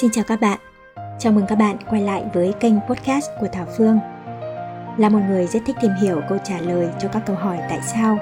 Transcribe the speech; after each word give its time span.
Xin 0.00 0.10
chào 0.10 0.24
các 0.28 0.40
bạn. 0.40 0.58
Chào 1.18 1.32
mừng 1.32 1.46
các 1.46 1.58
bạn 1.58 1.76
quay 1.90 2.02
lại 2.02 2.24
với 2.34 2.54
kênh 2.60 2.74
podcast 2.88 3.26
của 3.40 3.46
Thảo 3.52 3.66
Phương. 3.76 3.98
Là 4.96 5.08
một 5.08 5.18
người 5.28 5.46
rất 5.46 5.60
thích 5.66 5.76
tìm 5.80 5.90
hiểu 6.02 6.20
câu 6.28 6.38
trả 6.44 6.58
lời 6.58 6.88
cho 6.98 7.08
các 7.08 7.22
câu 7.26 7.36
hỏi 7.36 7.58
tại 7.70 7.80
sao. 7.82 8.18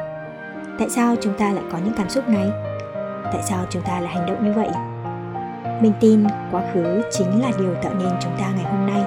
Tại 0.78 0.90
sao 0.90 1.16
chúng 1.20 1.38
ta 1.38 1.52
lại 1.52 1.64
có 1.72 1.78
những 1.84 1.94
cảm 1.96 2.08
xúc 2.08 2.28
này? 2.28 2.48
Tại 3.24 3.42
sao 3.42 3.64
chúng 3.70 3.82
ta 3.82 4.00
lại 4.00 4.14
hành 4.14 4.26
động 4.26 4.44
như 4.44 4.52
vậy? 4.52 4.68
Mình 5.82 5.92
tin 6.00 6.24
quá 6.50 6.62
khứ 6.74 7.02
chính 7.10 7.42
là 7.42 7.50
điều 7.58 7.74
tạo 7.74 7.94
nên 7.94 8.12
chúng 8.20 8.32
ta 8.38 8.50
ngày 8.56 8.64
hôm 8.64 8.86
nay. 8.86 9.02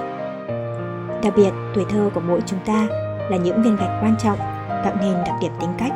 Đặc 1.22 1.32
biệt, 1.36 1.50
tuổi 1.74 1.84
thơ 1.90 2.10
của 2.14 2.20
mỗi 2.20 2.40
chúng 2.46 2.60
ta 2.66 2.86
là 3.30 3.36
những 3.36 3.62
viên 3.62 3.76
gạch 3.76 4.02
quan 4.02 4.14
trọng 4.18 4.38
tạo 4.68 4.96
nên 5.00 5.14
đặc 5.14 5.34
điểm 5.42 5.52
tính 5.60 5.70
cách, 5.78 5.92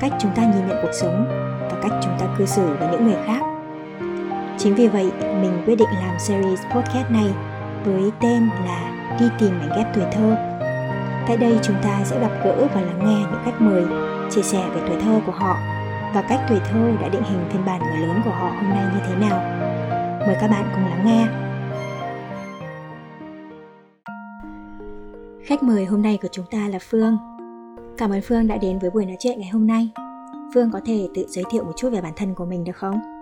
cách 0.00 0.12
chúng 0.20 0.30
ta 0.36 0.42
nhìn 0.42 0.68
nhận 0.68 0.78
cuộc 0.82 0.92
sống 0.92 1.24
và 1.60 1.80
cách 1.82 1.92
chúng 2.02 2.18
ta 2.18 2.26
cư 2.38 2.46
xử 2.46 2.76
với 2.78 2.88
những 2.88 3.06
người 3.06 3.18
khác 3.26 3.40
Chính 4.62 4.74
vì 4.74 4.88
vậy, 4.88 5.12
mình 5.42 5.62
quyết 5.66 5.74
định 5.74 5.88
làm 6.00 6.18
series 6.18 6.60
podcast 6.74 7.10
này 7.10 7.34
với 7.84 8.10
tên 8.20 8.48
là 8.64 8.86
Đi 9.20 9.26
tìm 9.38 9.58
mảnh 9.58 9.70
ghép 9.76 9.86
tuổi 9.94 10.04
thơ. 10.12 10.36
Tại 11.28 11.36
đây 11.36 11.58
chúng 11.62 11.76
ta 11.82 12.00
sẽ 12.04 12.20
gặp 12.20 12.30
gỡ 12.44 12.68
và 12.74 12.80
lắng 12.80 12.98
nghe 12.98 13.18
những 13.30 13.40
khách 13.44 13.60
mời 13.60 13.84
chia 14.30 14.42
sẻ 14.42 14.70
về 14.74 14.80
tuổi 14.88 15.00
thơ 15.00 15.20
của 15.26 15.32
họ 15.32 15.56
và 16.14 16.24
cách 16.28 16.40
tuổi 16.48 16.58
thơ 16.70 16.92
đã 17.00 17.08
định 17.08 17.22
hình 17.22 17.44
phiên 17.52 17.64
bản 17.66 17.80
người 17.82 18.06
lớn 18.06 18.20
của 18.24 18.30
họ 18.30 18.48
hôm 18.48 18.70
nay 18.70 18.84
như 18.94 19.00
thế 19.06 19.14
nào. 19.14 19.40
Mời 20.26 20.36
các 20.40 20.48
bạn 20.48 20.70
cùng 20.74 20.84
lắng 20.84 21.06
nghe. 21.06 21.26
Khách 25.44 25.62
mời 25.62 25.84
hôm 25.84 26.02
nay 26.02 26.18
của 26.22 26.28
chúng 26.32 26.46
ta 26.50 26.68
là 26.68 26.78
Phương. 26.90 27.16
Cảm 27.98 28.10
ơn 28.10 28.20
Phương 28.28 28.46
đã 28.46 28.56
đến 28.56 28.78
với 28.78 28.90
buổi 28.90 29.06
nói 29.06 29.16
chuyện 29.18 29.40
ngày 29.40 29.50
hôm 29.52 29.66
nay. 29.66 29.90
Phương 30.54 30.70
có 30.72 30.80
thể 30.86 31.08
tự 31.14 31.24
giới 31.28 31.44
thiệu 31.50 31.64
một 31.64 31.72
chút 31.76 31.90
về 31.92 32.00
bản 32.00 32.12
thân 32.16 32.34
của 32.34 32.44
mình 32.44 32.64
được 32.64 32.76
không? 32.76 33.19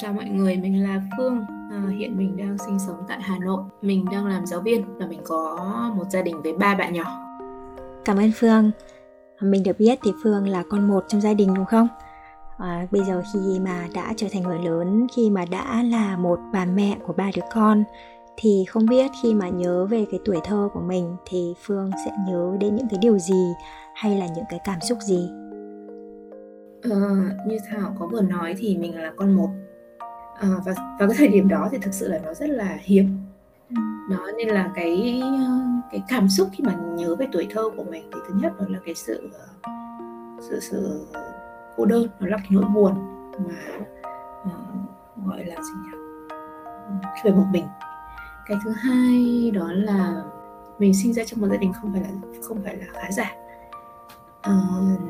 Chào 0.00 0.12
mọi 0.12 0.24
người, 0.24 0.56
mình 0.56 0.82
là 0.82 1.00
Phương. 1.16 1.44
À, 1.70 1.82
hiện 1.98 2.16
mình 2.16 2.36
đang 2.36 2.58
sinh 2.58 2.78
sống 2.78 2.96
tại 3.08 3.18
Hà 3.22 3.38
Nội. 3.38 3.62
Mình 3.82 4.04
đang 4.10 4.26
làm 4.26 4.46
giáo 4.46 4.60
viên 4.60 4.98
và 4.98 5.06
mình 5.06 5.20
có 5.24 5.56
một 5.96 6.04
gia 6.10 6.22
đình 6.22 6.42
với 6.42 6.52
ba 6.52 6.74
bạn 6.74 6.92
nhỏ. 6.92 7.36
Cảm 8.04 8.16
ơn 8.16 8.30
Phương. 8.34 8.70
Mình 9.40 9.62
được 9.62 9.78
biết 9.78 9.98
thì 10.02 10.12
Phương 10.22 10.48
là 10.48 10.62
con 10.70 10.88
một 10.88 11.04
trong 11.08 11.20
gia 11.20 11.34
đình 11.34 11.54
đúng 11.54 11.64
không? 11.64 11.88
À, 12.58 12.86
bây 12.90 13.04
giờ 13.04 13.22
khi 13.32 13.60
mà 13.60 13.88
đã 13.94 14.12
trở 14.16 14.26
thành 14.32 14.42
người 14.42 14.58
lớn, 14.58 15.06
khi 15.16 15.30
mà 15.30 15.44
đã 15.50 15.82
là 15.82 16.16
một 16.16 16.38
bà 16.52 16.64
mẹ 16.64 16.96
của 17.06 17.12
ba 17.12 17.30
đứa 17.36 17.42
con 17.54 17.84
thì 18.36 18.64
không 18.68 18.86
biết 18.86 19.10
khi 19.22 19.34
mà 19.34 19.48
nhớ 19.48 19.86
về 19.86 20.04
cái 20.10 20.20
tuổi 20.24 20.40
thơ 20.44 20.68
của 20.74 20.80
mình 20.80 21.16
thì 21.26 21.54
Phương 21.62 21.90
sẽ 22.04 22.12
nhớ 22.28 22.56
đến 22.60 22.76
những 22.76 22.88
cái 22.90 22.98
điều 23.02 23.18
gì 23.18 23.52
hay 23.94 24.18
là 24.18 24.26
những 24.26 24.44
cái 24.48 24.60
cảm 24.64 24.80
xúc 24.80 24.98
gì? 25.00 25.28
Ờ, 26.82 26.90
như 27.46 27.58
Thảo 27.70 27.96
có 27.98 28.06
vừa 28.06 28.20
nói 28.20 28.54
thì 28.58 28.76
mình 28.76 28.98
là 28.98 29.12
con 29.16 29.34
một. 29.34 29.50
À, 30.40 30.48
và 30.64 30.72
vào 30.98 31.08
cái 31.08 31.16
thời 31.18 31.28
điểm 31.28 31.48
đó 31.48 31.68
thì 31.72 31.78
thực 31.78 31.94
sự 31.94 32.08
là 32.08 32.18
nó 32.24 32.34
rất 32.34 32.48
là 32.48 32.78
hiếm. 32.80 33.18
Đó 34.10 34.26
nên 34.36 34.48
là 34.48 34.70
cái 34.74 35.22
cái 35.90 36.02
cảm 36.08 36.28
xúc 36.28 36.48
khi 36.52 36.64
mà 36.64 36.74
nhớ 36.74 37.14
về 37.14 37.26
tuổi 37.32 37.48
thơ 37.50 37.62
của 37.76 37.84
mình 37.84 38.10
thì 38.12 38.20
thứ 38.28 38.34
nhất 38.42 38.52
đó 38.58 38.66
là 38.68 38.78
cái 38.84 38.94
sự 38.94 39.30
sự 40.40 40.60
sự 40.60 41.06
cô 41.76 41.84
đơn 41.84 42.06
nó 42.20 42.26
là 42.26 42.36
cái 42.36 42.48
nỗi 42.50 42.64
buồn 42.74 42.94
mà 43.38 43.54
uh, 44.40 45.26
gọi 45.26 45.44
là 45.44 45.62
gì 45.62 45.72
nhỉ? 45.84 45.98
Khi 47.02 47.20
phải 47.22 47.32
một 47.32 47.46
mình. 47.52 47.64
Cái 48.46 48.56
thứ 48.64 48.70
hai 48.70 49.50
đó 49.54 49.72
là 49.72 50.22
mình 50.78 50.94
sinh 50.94 51.12
ra 51.12 51.22
trong 51.26 51.40
một 51.40 51.46
gia 51.50 51.56
đình 51.56 51.72
không 51.72 51.92
phải 51.92 52.02
là 52.02 52.08
không 52.48 52.62
phải 52.64 52.76
là 52.76 52.86
khá 52.92 53.10
giả. 53.10 53.30
Uh, 54.38 55.00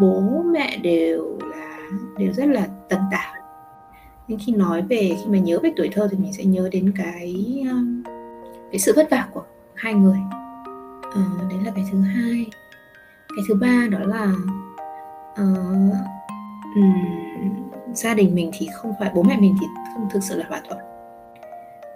bố 0.00 0.42
mẹ 0.42 0.78
đều 0.82 1.38
là 1.50 1.78
đều 2.18 2.32
rất 2.32 2.46
là 2.46 2.66
tần 2.88 3.00
tảo 3.12 3.34
nhưng 4.28 4.38
khi 4.46 4.52
nói 4.52 4.82
về 4.82 5.16
khi 5.18 5.26
mà 5.28 5.38
nhớ 5.38 5.58
về 5.62 5.72
tuổi 5.76 5.90
thơ 5.92 6.08
thì 6.10 6.18
mình 6.18 6.32
sẽ 6.32 6.44
nhớ 6.44 6.68
đến 6.72 6.92
cái 6.96 7.34
um, 7.70 8.02
cái 8.70 8.78
sự 8.78 8.92
vất 8.96 9.10
vả 9.10 9.28
của 9.32 9.44
hai 9.74 9.94
người. 9.94 10.18
À, 11.14 11.22
đấy 11.50 11.58
là 11.64 11.72
cái 11.74 11.84
thứ 11.92 12.00
hai. 12.00 12.46
Cái 13.28 13.44
thứ 13.48 13.54
ba 13.54 13.86
đó 13.90 13.98
là 13.98 14.32
uh, 15.32 15.94
um, 16.76 17.12
gia 17.94 18.14
đình 18.14 18.34
mình 18.34 18.50
thì 18.58 18.68
không 18.74 18.92
phải 19.00 19.10
bố 19.14 19.22
mẹ 19.22 19.36
mình 19.40 19.56
thì 19.60 19.66
không 19.94 20.08
thực 20.10 20.22
sự 20.22 20.36
là 20.36 20.44
hòa 20.48 20.62
thuận. 20.68 20.80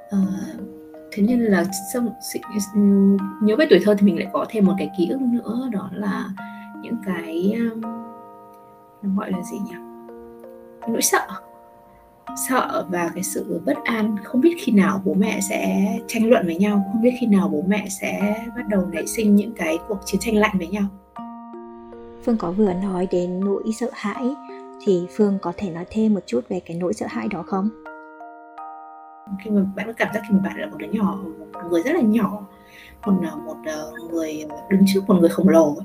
Uh, 0.09 0.69
thế 1.13 1.23
nên 1.23 1.41
là 1.41 1.65
xong 1.95 2.09
nhớ 3.43 3.57
về 3.57 3.67
tuổi 3.71 3.81
thơ 3.85 3.95
thì 3.99 4.07
mình 4.07 4.19
lại 4.19 4.29
có 4.33 4.47
thêm 4.49 4.65
một 4.65 4.75
cái 4.79 4.91
ký 4.99 5.09
ức 5.09 5.21
nữa 5.21 5.69
đó 5.73 5.91
là 5.93 6.25
những 6.83 6.97
cái 7.07 7.53
um, 7.59 7.81
nó 9.03 9.11
gọi 9.17 9.31
là 9.33 9.43
gì 9.43 9.59
nhỉ? 9.59 9.75
Nỗi 10.89 11.03
sợ. 11.03 11.27
Sợ 12.49 12.87
và 12.91 13.11
cái 13.15 13.23
sự 13.23 13.61
bất 13.67 13.77
an. 13.85 14.17
Không 14.25 14.41
biết 14.41 14.55
khi 14.59 14.73
nào 14.73 15.03
bố 15.05 15.15
mẹ 15.15 15.41
sẽ 15.41 15.87
tranh 16.07 16.31
luận 16.31 16.47
với 16.47 16.57
nhau. 16.57 16.85
Không 16.93 17.03
biết 17.03 17.13
khi 17.21 17.27
nào 17.27 17.49
bố 17.49 17.65
mẹ 17.67 17.87
sẽ 17.89 18.45
bắt 18.57 18.69
đầu 18.69 18.87
nảy 18.93 19.07
sinh 19.07 19.37
những 19.37 19.53
cái 19.53 19.79
cuộc 19.89 19.99
chiến 20.05 20.21
tranh 20.21 20.37
lạnh 20.37 20.55
với 20.59 20.67
nhau. 20.67 20.85
Phương 22.25 22.37
có 22.37 22.51
vừa 22.51 22.73
nói 22.73 23.09
đến 23.11 23.41
nỗi 23.41 23.63
sợ 23.81 23.91
hãi. 23.93 24.35
Thì 24.87 25.07
phương 25.17 25.39
có 25.43 25.53
thể 25.57 25.71
nói 25.71 25.85
thêm 25.91 26.15
một 26.15 26.21
chút 26.27 26.41
về 26.49 26.61
cái 26.61 26.77
nỗi 26.77 26.95
sợ 26.95 27.07
hãi 27.09 27.29
đó 27.29 27.43
không? 27.47 27.69
Khi 29.45 29.51
mà 29.51 29.63
bạn 29.77 29.87
có 29.87 29.93
cảm 29.97 30.09
giác 30.15 30.23
khi 30.29 30.35
mà 30.35 30.41
bạn 30.45 30.61
là 30.61 30.67
một 30.67 30.77
đứa 30.79 30.87
nhỏ 30.87 31.19
một 31.53 31.61
người 31.71 31.83
rất 31.83 31.93
là 31.93 32.01
nhỏ 32.01 32.47
một 33.07 33.13
một 33.47 33.57
ờ, 33.67 33.93
người 34.11 34.45
đứng 34.71 34.83
trước 34.87 35.01
một 35.07 35.15
người 35.21 35.29
khổng 35.29 35.49
lồ 35.49 35.77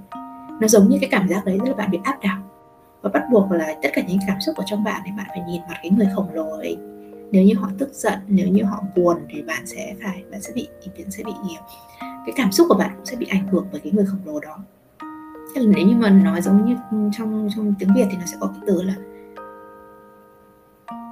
nó 0.59 0.67
giống 0.67 0.89
như 0.89 0.97
cái 1.01 1.09
cảm 1.09 1.27
giác 1.29 1.45
đấy 1.45 1.57
tức 1.59 1.69
là 1.69 1.75
bạn 1.75 1.91
bị 1.91 1.99
áp 2.03 2.17
đảo. 2.21 2.37
Và 3.01 3.09
bắt 3.09 3.23
buộc 3.31 3.51
là 3.51 3.75
tất 3.81 3.89
cả 3.93 4.01
những 4.07 4.17
cảm 4.27 4.41
xúc 4.41 4.55
ở 4.55 4.63
trong 4.67 4.83
bạn 4.83 5.01
thì 5.05 5.11
bạn 5.17 5.25
phải 5.29 5.41
nhìn 5.47 5.61
mặt 5.69 5.75
cái 5.81 5.91
người 5.91 6.07
khổng 6.15 6.33
lồ 6.33 6.49
ấy. 6.49 6.77
Nếu 7.31 7.43
như 7.43 7.53
họ 7.55 7.69
tức 7.77 7.89
giận, 7.93 8.19
nếu 8.27 8.47
như 8.47 8.63
họ 8.63 8.83
buồn 8.95 9.17
thì 9.29 9.41
bạn 9.41 9.65
sẽ 9.65 9.95
phải, 10.03 10.23
bạn 10.31 10.41
sẽ 10.41 10.53
bị 10.55 10.67
bạn 10.97 11.11
sẽ 11.11 11.23
bị, 11.23 11.33
cái 11.99 12.33
cảm 12.35 12.51
xúc 12.51 12.67
của 12.69 12.75
bạn 12.75 12.91
cũng 12.95 13.05
sẽ 13.05 13.15
bị 13.15 13.27
ảnh 13.29 13.47
hưởng 13.47 13.67
bởi 13.71 13.81
cái 13.83 13.93
người 13.93 14.05
khổng 14.05 14.19
lồ 14.25 14.39
đó. 14.39 14.57
Thế 15.55 15.61
là 15.61 15.71
nếu 15.75 15.87
như 15.87 15.95
mà 15.95 16.09
nói 16.09 16.41
giống 16.41 16.65
như 16.65 16.75
trong 17.17 17.49
trong 17.55 17.73
tiếng 17.79 17.93
việt 17.95 18.05
thì 18.11 18.17
nó 18.17 18.25
sẽ 18.25 18.37
có 18.39 18.47
cái 18.47 18.61
từ 18.67 18.81
là 18.81 18.95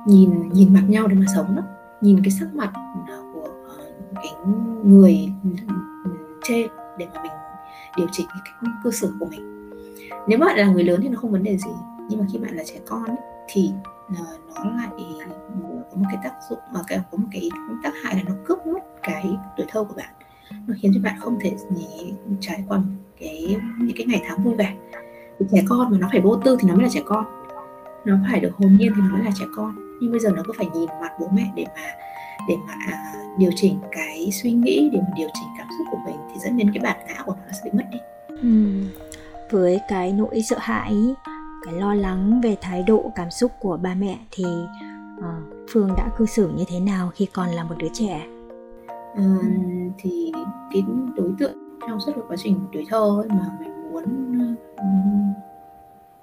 nhìn 0.07 0.49
nhìn 0.53 0.73
mặt 0.73 0.83
nhau 0.87 1.07
để 1.07 1.15
mà 1.15 1.25
sống 1.35 1.55
đó. 1.55 1.61
Nhìn 2.01 2.21
cái 2.23 2.31
sắc 2.31 2.55
mặt 2.55 2.71
ờ, 3.07 3.23
của 3.33 3.49
ờ, 3.67 3.85
cái 4.15 4.33
người 4.83 5.29
ừ, 5.43 5.49
ừ, 6.03 6.11
trên 6.43 6.67
để 6.97 7.07
mà 7.13 7.21
mình 7.21 7.31
điều 7.97 8.07
chỉnh 8.11 8.27
cái 8.29 8.39
cách 8.45 8.71
cư 8.83 8.91
xử 8.91 9.15
của 9.19 9.25
mình. 9.25 9.69
Nếu 10.27 10.39
bạn 10.39 10.57
là 10.57 10.65
người 10.65 10.83
lớn 10.83 10.99
thì 11.03 11.09
nó 11.09 11.19
không 11.19 11.31
vấn 11.31 11.43
đề 11.43 11.57
gì 11.57 11.71
nhưng 12.09 12.19
mà 12.19 12.25
khi 12.33 12.39
bạn 12.39 12.55
là 12.55 12.63
trẻ 12.65 12.75
con 12.85 13.05
ấy, 13.05 13.17
thì 13.47 13.71
ờ, 14.17 14.37
nó 14.55 14.71
lại 14.71 14.89
có 15.91 15.97
một 15.97 16.05
cái 16.11 16.19
tác 16.23 16.33
dụng 16.49 16.59
mà 16.73 16.79
cái 16.87 16.99
có 17.11 17.17
một 17.17 17.27
cái 17.31 17.49
tác 17.83 17.93
hại 18.03 18.15
là 18.15 18.21
nó 18.25 18.31
cướp 18.45 18.67
mất 18.67 18.79
cái 19.03 19.37
tuổi 19.57 19.65
thơ 19.69 19.83
của 19.83 19.93
bạn. 19.97 20.09
Nó 20.67 20.75
khiến 20.81 20.91
cho 20.95 21.01
bạn 21.03 21.15
không 21.19 21.39
thể 21.41 21.55
trải 22.39 22.63
qua 22.67 22.81
cái 23.19 23.57
những 23.79 23.97
cái 23.97 24.05
ngày 24.05 24.21
tháng 24.27 24.43
vui 24.43 24.55
vẻ. 24.55 24.75
Thì 25.39 25.45
trẻ 25.51 25.63
con 25.69 25.91
mà 25.91 25.97
nó 25.97 26.07
phải 26.11 26.21
vô 26.21 26.35
tư 26.35 26.57
thì 26.59 26.67
nó 26.67 26.75
mới 26.75 26.83
là 26.83 26.89
trẻ 26.89 27.01
con. 27.05 27.25
Nó 28.05 28.15
phải 28.31 28.39
được 28.39 28.51
hồn 28.55 28.77
nhiên 28.79 28.91
thì 28.95 29.01
nó 29.01 29.15
mới 29.15 29.23
là 29.23 29.31
trẻ 29.39 29.45
con. 29.55 29.75
Nhưng 30.01 30.11
bây 30.11 30.19
giờ 30.19 30.29
nó 30.35 30.43
cứ 30.45 30.53
phải 30.57 30.67
nhìn 30.73 30.89
mặt 31.01 31.11
bố 31.19 31.27
mẹ 31.33 31.51
để 31.55 31.65
mà 31.75 31.83
để 32.47 32.55
mà 32.67 32.73
à, 32.87 33.13
điều 33.37 33.51
chỉnh 33.55 33.79
cái 33.91 34.31
suy 34.31 34.51
nghĩ 34.51 34.89
để 34.93 34.99
mà 34.99 35.07
điều 35.15 35.29
chỉnh 35.33 35.49
cái 35.57 35.60
xúc 35.81 35.87
của 35.91 35.99
mình 36.05 36.17
thì 36.33 36.39
dẫn 36.39 36.57
đến 36.57 36.71
cái 36.73 36.83
bản 36.83 37.05
ngã 37.07 37.23
của 37.25 37.35
nó 37.45 37.51
sẽ 37.51 37.59
bị 37.63 37.71
mất 37.73 37.85
đi. 37.91 37.99
Ừ 38.27 38.81
với 39.51 39.81
cái 39.87 40.13
nỗi 40.13 40.41
sợ 40.41 40.57
hãi 40.59 41.15
cái 41.65 41.73
lo 41.73 41.93
lắng 41.93 42.41
về 42.43 42.57
thái 42.61 42.83
độ 42.83 43.11
cảm 43.15 43.31
xúc 43.31 43.51
của 43.59 43.77
ba 43.77 43.93
mẹ 43.93 44.19
thì 44.31 44.45
uh, 45.17 45.25
phương 45.73 45.93
đã 45.97 46.09
cư 46.17 46.25
xử 46.25 46.49
như 46.55 46.63
thế 46.67 46.79
nào 46.79 47.11
khi 47.15 47.27
còn 47.33 47.49
là 47.49 47.63
một 47.63 47.75
đứa 47.77 47.87
trẻ? 47.93 48.27
Ừ, 49.15 49.23
thì 49.97 50.31
cái 50.73 50.83
đối 51.15 51.31
tượng 51.39 51.53
trong 51.87 51.99
suốt 51.99 52.11
quá 52.27 52.37
trình 52.39 52.59
tuổi 52.73 52.85
thơ 52.89 53.21
ấy 53.21 53.29
mà 53.29 53.49
mình 53.59 53.91
muốn 53.91 54.03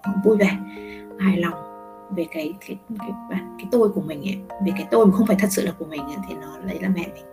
uh, 0.09 0.25
vui 0.25 0.37
vẻ 0.37 0.59
hài 1.19 1.37
lòng 1.37 1.65
về 2.11 2.27
cái 2.33 2.55
cái 2.69 2.77
cái 2.99 3.11
bản 3.31 3.57
cái 3.59 3.67
tôi 3.71 3.89
của 3.89 4.01
mình 4.01 4.23
ấy 4.23 4.39
về 4.67 4.73
cái 4.77 4.87
tôi 4.91 5.07
mà 5.07 5.13
không 5.13 5.27
phải 5.27 5.37
thật 5.41 5.49
sự 5.51 5.63
là 5.63 5.73
của 5.79 5.85
mình 5.85 6.05
ấy, 6.05 6.17
thì 6.29 6.35
nó 6.35 6.59
lấy 6.59 6.81
là 6.81 6.89
mẹ 6.89 7.07
mình 7.15 7.25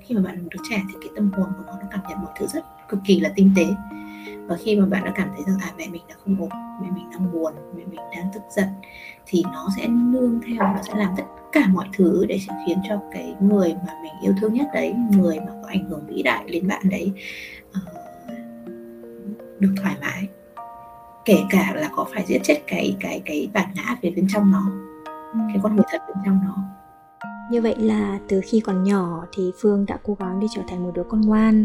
khi 0.00 0.14
mà 0.14 0.22
bạn 0.22 0.36
là 0.36 0.42
một 0.42 0.48
đứa 0.50 0.62
trẻ 0.70 0.82
thì 0.88 0.94
cái 1.00 1.10
tâm 1.16 1.32
hồn 1.32 1.46
của 1.58 1.64
nó 1.66 1.72
nó 1.72 1.86
cảm 1.90 2.00
nhận 2.08 2.22
mọi 2.22 2.32
thứ 2.38 2.46
rất 2.46 2.64
cực 2.88 3.00
kỳ 3.04 3.20
là 3.20 3.32
tinh 3.36 3.52
tế. 3.56 3.66
Và 4.46 4.56
khi 4.56 4.76
mà 4.76 4.86
bạn 4.86 5.04
đã 5.04 5.12
cảm 5.14 5.28
thấy 5.34 5.44
rằng 5.46 5.58
à 5.60 5.70
mẹ 5.78 5.86
mình 5.88 6.02
đã 6.08 6.14
không 6.24 6.40
ổn 6.40 6.50
mẹ 6.82 6.90
mình 6.90 7.10
đang 7.10 7.32
buồn 7.32 7.52
mẹ 7.76 7.82
mình 7.90 8.00
đang 8.16 8.26
tức 8.34 8.42
giận 8.50 8.68
thì 9.26 9.44
nó 9.52 9.68
sẽ 9.76 9.88
nương 9.88 10.40
theo 10.46 10.62
nó 10.62 10.82
sẽ 10.82 10.94
làm 10.96 11.14
tất 11.16 11.22
cả 11.52 11.66
mọi 11.68 11.88
thứ 11.96 12.26
để 12.28 12.38
sẽ 12.48 12.54
khiến 12.66 12.78
cho 12.88 13.00
cái 13.12 13.34
người 13.40 13.74
mà 13.86 13.92
mình 14.02 14.12
yêu 14.22 14.34
thương 14.40 14.54
nhất 14.54 14.66
đấy 14.74 14.94
người 15.10 15.40
mà 15.40 15.52
có 15.62 15.68
ảnh 15.68 15.84
hưởng 15.88 16.06
vĩ 16.06 16.22
đại 16.22 16.44
đến 16.48 16.68
bạn 16.68 16.82
đấy 16.90 17.12
uh, 17.68 17.92
được 19.60 19.74
thoải 19.82 19.96
mái. 20.00 20.28
Kể 21.24 21.38
cả 21.50 21.72
là 21.74 21.90
có 21.96 22.06
phải 22.14 22.24
giết 22.26 22.38
chết 22.42 22.62
cái 22.66 22.96
cái 23.00 23.22
cái 23.24 23.50
bản 23.52 23.68
ngã 23.74 23.96
về 24.02 24.10
bên 24.10 24.26
trong 24.28 24.50
nó 24.50 24.62
cái 25.34 25.58
con 25.62 25.76
người 25.76 25.84
thật 25.90 26.02
bên 26.08 26.16
trong 26.24 26.40
nó 26.44 26.81
như 27.52 27.62
vậy 27.62 27.76
là 27.78 28.18
từ 28.28 28.40
khi 28.44 28.60
còn 28.60 28.84
nhỏ 28.84 29.24
thì 29.32 29.52
phương 29.60 29.86
đã 29.86 29.98
cố 30.02 30.16
gắng 30.20 30.40
để 30.40 30.46
trở 30.54 30.62
thành 30.68 30.84
một 30.84 30.90
đứa 30.94 31.02
con 31.02 31.20
ngoan 31.20 31.64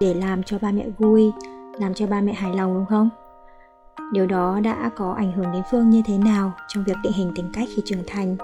để 0.00 0.14
làm 0.14 0.42
cho 0.42 0.58
ba 0.58 0.72
mẹ 0.72 0.86
vui 0.98 1.32
làm 1.80 1.94
cho 1.94 2.06
ba 2.06 2.20
mẹ 2.20 2.32
hài 2.32 2.54
lòng 2.54 2.74
đúng 2.74 2.86
không? 2.86 3.08
Điều 4.12 4.26
đó 4.26 4.60
đã 4.64 4.90
có 4.96 5.12
ảnh 5.12 5.32
hưởng 5.32 5.52
đến 5.52 5.62
phương 5.70 5.90
như 5.90 6.02
thế 6.06 6.18
nào 6.18 6.52
trong 6.68 6.84
việc 6.84 6.96
định 7.02 7.12
hình 7.12 7.32
tính 7.34 7.50
cách 7.52 7.68
khi 7.76 7.82
trưởng 7.84 8.02
thành? 8.06 8.36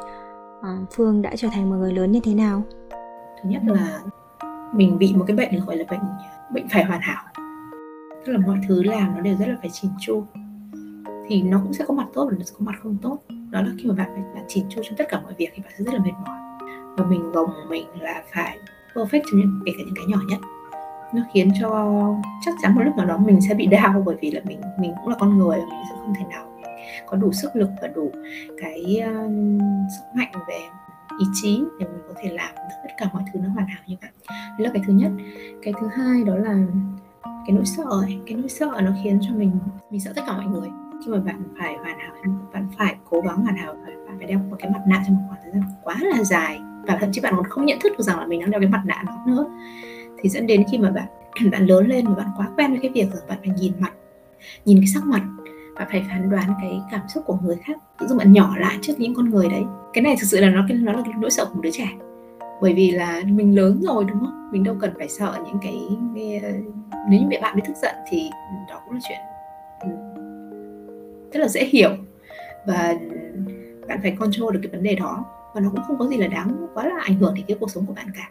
À, 0.63 0.79
Phương 0.97 1.23
đã 1.23 1.37
trở 1.37 1.49
thành 1.53 1.71
một 1.71 1.77
người 1.77 1.93
lớn 1.93 2.13
như 2.13 2.21
thế 2.21 2.35
nào? 2.35 2.63
Thứ 3.43 3.51
nhất 3.51 3.63
là 3.67 4.01
mình 4.73 4.99
bị 4.99 5.15
một 5.17 5.25
cái 5.27 5.37
bệnh 5.37 5.65
gọi 5.67 5.77
là 5.77 5.85
bệnh 5.91 6.01
bệnh 6.55 6.69
phải 6.69 6.85
hoàn 6.85 7.01
hảo. 7.01 7.25
Tức 8.27 8.33
là 8.33 8.39
mọi 8.47 8.59
thứ 8.69 8.83
làm 8.83 9.15
nó 9.15 9.21
đều 9.21 9.37
rất 9.37 9.47
là 9.47 9.57
phải 9.61 9.71
chỉn 9.71 9.91
chu. 10.01 10.25
Thì 11.29 11.43
nó 11.43 11.61
cũng 11.63 11.73
sẽ 11.73 11.85
có 11.89 11.95
mặt 11.95 12.07
tốt 12.15 12.29
và 12.31 12.37
nó 12.39 12.45
sẽ 12.45 12.53
có 12.59 12.65
mặt 12.65 12.75
không 12.83 12.97
tốt. 13.03 13.19
Đó 13.51 13.63
là 13.63 13.71
khi 13.79 13.89
mà 13.89 13.95
bạn 13.95 14.11
phải 14.15 14.25
bạn 14.35 14.45
chỉn 14.49 14.65
chu 14.69 14.83
trong 14.85 14.97
tất 14.97 15.05
cả 15.09 15.21
mọi 15.21 15.35
việc 15.39 15.49
thì 15.55 15.63
bạn 15.63 15.73
sẽ 15.79 15.85
rất 15.85 15.95
là 15.95 16.01
mệt 16.01 16.13
mỏi 16.27 16.42
và 16.97 17.05
mình 17.05 17.33
gồng 17.33 17.51
mình 17.69 17.87
là 18.01 18.23
phải 18.35 18.59
perfect 18.95 19.23
trong 19.31 19.41
những 19.41 19.61
kể 19.67 19.73
cả 19.79 19.83
những 19.87 19.95
cái 19.95 20.05
nhỏ 20.09 20.19
nhất. 20.29 20.39
Nó 21.15 21.23
khiến 21.35 21.51
cho 21.61 21.99
chắc 22.45 22.55
chắn 22.63 22.75
một 22.75 22.83
lúc 22.85 22.97
nào 22.97 23.07
đó 23.07 23.19
mình 23.19 23.41
sẽ 23.49 23.55
bị 23.55 23.67
đau 23.67 24.03
bởi 24.07 24.17
vì 24.21 24.31
là 24.31 24.41
mình 24.45 24.61
mình 24.81 24.93
cũng 25.01 25.09
là 25.09 25.17
con 25.21 25.39
người 25.39 25.59
và 25.59 25.67
mình 25.71 25.83
sẽ 25.91 25.97
không 25.99 26.15
thể 26.19 26.25
nào 26.31 26.53
có 27.07 27.17
đủ 27.17 27.33
sức 27.33 27.57
lực 27.57 27.71
và 27.83 27.89
đủ 27.89 28.11
cái 28.63 29.03
uh, 29.09 29.31
sức 29.97 30.05
mạnh 30.15 30.33
về 30.49 30.59
ý 31.19 31.27
chí 31.43 31.65
để 31.79 31.87
mình 31.87 32.03
có 32.09 32.15
thể 32.23 32.31
làm 32.31 32.55
tất 32.57 32.91
cả 32.99 33.07
mọi 33.13 33.23
thứ 33.33 33.41
nó 33.41 33.49
hoàn 33.49 33.67
hảo 33.67 33.83
như 33.87 33.97
vậy. 34.01 34.11
Đấy 34.29 34.59
là 34.59 34.71
cái 34.75 34.83
thứ 34.87 34.93
nhất. 34.93 35.11
Cái 35.63 35.75
thứ 35.81 35.87
hai 35.87 36.25
đó 36.25 36.37
là 36.37 36.55
cái 37.25 37.57
nỗi 37.57 37.65
sợ 37.65 37.85
ấy. 37.91 38.19
cái 38.27 38.37
nỗi 38.37 38.49
sợ 38.49 38.81
nó 38.83 38.91
khiến 39.03 39.19
cho 39.23 39.35
mình 39.35 39.53
mình 39.91 40.01
sợ 40.01 40.13
tất 40.17 40.23
cả 40.27 40.33
mọi 40.33 40.47
người. 40.47 40.69
Khi 41.05 41.13
mà 41.13 41.19
bạn 41.19 41.43
phải 41.59 41.77
hoàn 41.77 41.99
hảo 41.99 42.13
bạn 42.53 42.69
phải 42.79 42.97
cố 43.11 43.21
gắng 43.21 43.43
hoàn 43.43 43.57
hảo 43.57 43.75
bạn 44.07 44.19
phải 44.19 44.27
đeo 44.27 44.39
một 44.39 44.57
cái 44.59 44.71
mặt 44.71 44.83
nạ 44.87 45.03
trong 45.07 45.17
một 45.17 45.23
khoảng 45.29 45.41
thời 45.43 45.53
gian 45.53 45.63
quá 45.83 45.97
là 46.01 46.25
dài 46.25 46.61
và 46.87 46.97
thậm 47.01 47.13
chí 47.13 47.21
bạn 47.21 47.35
còn 47.37 47.45
không 47.45 47.67
nhận 47.67 47.79
thức 47.81 47.93
được 47.99 48.05
rằng 48.05 48.21
là 48.21 48.27
mình 48.27 48.41
đang 48.41 48.51
đeo 48.51 48.61
cái 48.61 48.71
mặt 48.71 48.83
nạ 48.87 49.03
đó 49.07 49.19
nữa. 49.27 49.47
Thì 50.19 50.29
dẫn 50.29 50.47
đến 50.47 50.65
khi 50.73 50.79
mà 50.79 50.91
bạn 50.91 51.07
bạn 51.51 51.67
lớn 51.67 51.87
lên 51.87 52.07
và 52.07 52.15
bạn 52.15 52.27
quá 52.37 52.49
quen 52.57 52.71
với 52.71 52.81
cái 52.83 52.91
việc 52.95 53.13
rồi 53.13 53.23
bạn 53.29 53.39
phải 53.45 53.55
nhìn 53.59 53.73
mặt 53.79 53.93
nhìn 54.65 54.79
cái 54.79 54.87
sắc 54.87 55.05
mặt 55.05 55.23
bạn 55.75 55.89
phải 55.91 56.05
phán 56.09 56.31
đoán 56.31 56.55
cái 56.61 56.81
cảm 56.91 57.01
xúc 57.09 57.23
của 57.27 57.39
người 57.43 57.57
khác. 57.57 57.77
Tự 57.99 58.07
dưng 58.07 58.19
bạn 58.19 58.33
nhỏ 58.33 58.57
lại 58.59 58.79
trước 58.83 58.93
những 58.99 59.15
con 59.15 59.31
người 59.31 59.49
đấy. 59.49 59.63
Cái 59.93 60.03
này 60.03 60.17
thực 60.21 60.27
sự 60.27 60.41
là 60.41 60.51
nó 60.51 60.67
nó 60.71 60.93
là 60.93 61.03
cái 61.05 61.15
nỗi 61.19 61.31
sợ 61.31 61.45
của 61.45 61.55
một 61.55 61.61
đứa 61.63 61.71
trẻ. 61.71 61.89
Bởi 62.61 62.75
vì 62.75 62.91
là 62.91 63.23
mình 63.27 63.57
lớn 63.57 63.81
rồi 63.83 64.05
đúng 64.05 64.21
không? 64.21 64.51
Mình 64.53 64.65
đâu 64.65 64.77
cần 64.81 64.93
phải 64.99 65.09
sợ 65.09 65.39
những 65.47 65.59
cái, 65.63 65.89
cái 66.15 66.41
ờ, 66.43 66.51
nếu 67.11 67.21
như 67.21 67.27
mẹ 67.29 67.41
bạn 67.41 67.57
bị 67.57 67.63
tức 67.67 67.77
giận 67.83 67.95
thì 68.09 68.31
đó 68.71 68.81
cũng 68.85 68.95
là 68.95 69.01
chuyện 69.09 69.19
ừ, 69.81 69.89
rất 71.33 71.41
là 71.41 71.49
dễ 71.49 71.65
hiểu. 71.65 71.91
Và 72.67 72.95
bạn 73.89 73.99
phải 74.03 74.17
control 74.21 74.55
được 74.55 74.61
cái 74.63 74.73
vấn 74.73 74.83
đề 74.83 74.95
đó 74.95 75.25
và 75.55 75.61
nó 75.61 75.71
cũng 75.71 75.85
không 75.85 75.99
có 75.99 76.07
gì 76.07 76.17
là 76.17 76.27
đáng 76.27 76.67
quá 76.75 76.89
là 76.89 77.03
ảnh 77.05 77.19
hưởng 77.19 77.35
đến 77.35 77.45
cái 77.49 77.57
cuộc 77.61 77.71
sống 77.71 77.87
của 77.87 77.95
bạn 77.95 78.07
cả. 78.15 78.31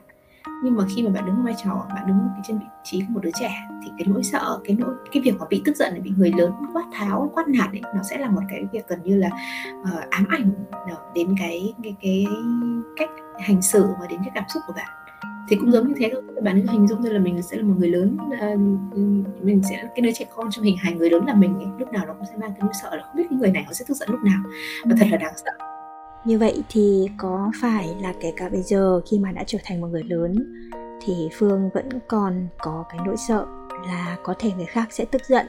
Nhưng 0.64 0.76
mà 0.76 0.84
khi 0.96 1.04
mà 1.04 1.10
bạn 1.10 1.26
đứng 1.26 1.36
ở 1.36 1.42
vai 1.44 1.56
trò 1.64 1.86
bạn 1.96 2.08
đứng 2.08 2.18
trên 2.44 2.60
vị 2.60 2.66
trí 2.84 3.00
của 3.00 3.06
một 3.10 3.20
đứa 3.24 3.32
trẻ 3.40 3.52
thì 3.84 3.92
cái 3.98 4.08
nỗi 4.08 4.24
sợ 4.24 4.60
cái 4.64 4.78
nỗi 4.80 4.94
cái 5.12 5.24
việc 5.24 5.34
mà 5.40 5.46
bị 5.50 5.62
tức 5.66 5.76
giận 5.76 6.04
bị 6.04 6.12
người 6.18 6.32
lớn 6.38 6.52
quát 6.74 6.84
tháo 6.94 7.32
quát 7.34 7.48
nạt 7.48 7.70
ấy 7.72 7.82
nó 7.96 8.04
sẽ 8.04 8.18
là 8.18 8.30
một 8.30 8.42
cái 8.50 8.64
việc 8.72 8.88
gần 8.88 9.00
như 9.04 9.18
là 9.18 9.30
uh, 9.82 10.10
ám 10.10 10.26
ảnh 10.30 10.52
ờ, 10.72 10.96
đến 11.16 11.36
cái 11.40 11.74
cái 11.84 11.96
cái 12.02 12.26
cách 12.98 13.10
hành 13.40 13.62
xử 13.62 13.88
và 14.00 14.08
đến 14.10 14.20
cái 14.20 14.32
cảm 14.36 14.44
xúc 14.54 14.64
của 14.68 14.74
bạn. 14.74 14.88
Thì 15.50 15.56
cũng 15.56 15.72
giống 15.72 15.88
như 15.88 15.94
thế 15.98 16.10
thôi. 16.14 16.22
Bạn 16.44 16.62
cứ 16.62 16.72
hình 16.72 16.88
dung 16.88 17.04
ra 17.04 17.12
là 17.12 17.20
mình 17.20 17.42
sẽ 17.42 17.58
là 17.58 17.64
một 17.64 17.74
người 17.78 17.90
lớn 17.90 18.18
uh, 18.24 18.60
mình 19.44 19.62
sẽ 19.70 19.76
cái 19.96 20.02
đứa 20.02 20.12
trẻ 20.12 20.26
con 20.36 20.52
trong 20.52 20.66
hình 20.66 20.78
hài 20.78 20.94
người 20.94 21.10
lớn 21.10 21.26
là 21.26 21.34
mình 21.34 21.56
ấy. 21.56 21.68
lúc 21.80 21.94
nào 21.94 22.06
nó 22.06 22.14
cũng 22.14 22.26
sẽ 22.26 22.38
mang 22.38 22.52
cái 22.52 22.60
nỗi 22.62 22.74
sợ 22.82 22.96
là 22.96 23.04
không 23.04 23.16
biết 23.16 23.24
cái 23.30 23.40
người 23.40 23.52
này 23.52 23.64
nó 23.68 23.74
sẽ 23.74 23.86
tức 23.88 23.94
giận 23.94 24.10
lúc 24.12 24.20
nào. 24.24 24.40
Và 24.86 24.96
thật 25.00 25.06
là 25.12 25.18
đáng 25.18 25.34
sợ 25.46 25.52
như 26.26 26.38
vậy 26.38 26.64
thì 26.70 27.10
có 27.18 27.52
phải 27.62 27.96
là 28.02 28.14
kể 28.22 28.34
cả 28.38 28.50
bây 28.50 28.62
giờ 28.62 29.02
khi 29.06 29.20
mà 29.20 29.32
đã 29.32 29.44
trở 29.48 29.58
thành 29.64 29.82
một 29.82 29.88
người 29.88 30.04
lớn 30.04 30.36
thì 31.02 31.30
phương 31.34 31.70
vẫn 31.74 31.90
còn 32.08 32.48
có 32.58 32.86
cái 32.90 33.00
nỗi 33.06 33.18
sợ 33.18 33.46
là 33.88 34.18
có 34.24 34.34
thể 34.40 34.52
người 34.58 34.66
khác 34.66 34.88
sẽ 34.92 35.06
tức 35.06 35.22
giận 35.30 35.46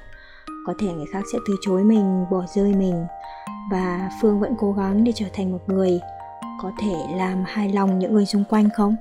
có 0.66 0.74
thể 0.78 0.86
người 0.92 1.06
khác 1.12 1.22
sẽ 1.32 1.38
từ 1.48 1.56
chối 1.60 1.84
mình 1.84 2.24
bỏ 2.30 2.44
rơi 2.54 2.74
mình 2.74 3.06
và 3.70 4.10
phương 4.22 4.40
vẫn 4.40 4.54
cố 4.58 4.72
gắng 4.72 5.04
để 5.04 5.12
trở 5.14 5.26
thành 5.32 5.52
một 5.52 5.60
người 5.66 6.00
có 6.62 6.72
thể 6.78 6.94
làm 7.16 7.44
hài 7.46 7.72
lòng 7.72 7.98
những 7.98 8.14
người 8.14 8.26
xung 8.26 8.44
quanh 8.44 8.69
không? 8.76 8.96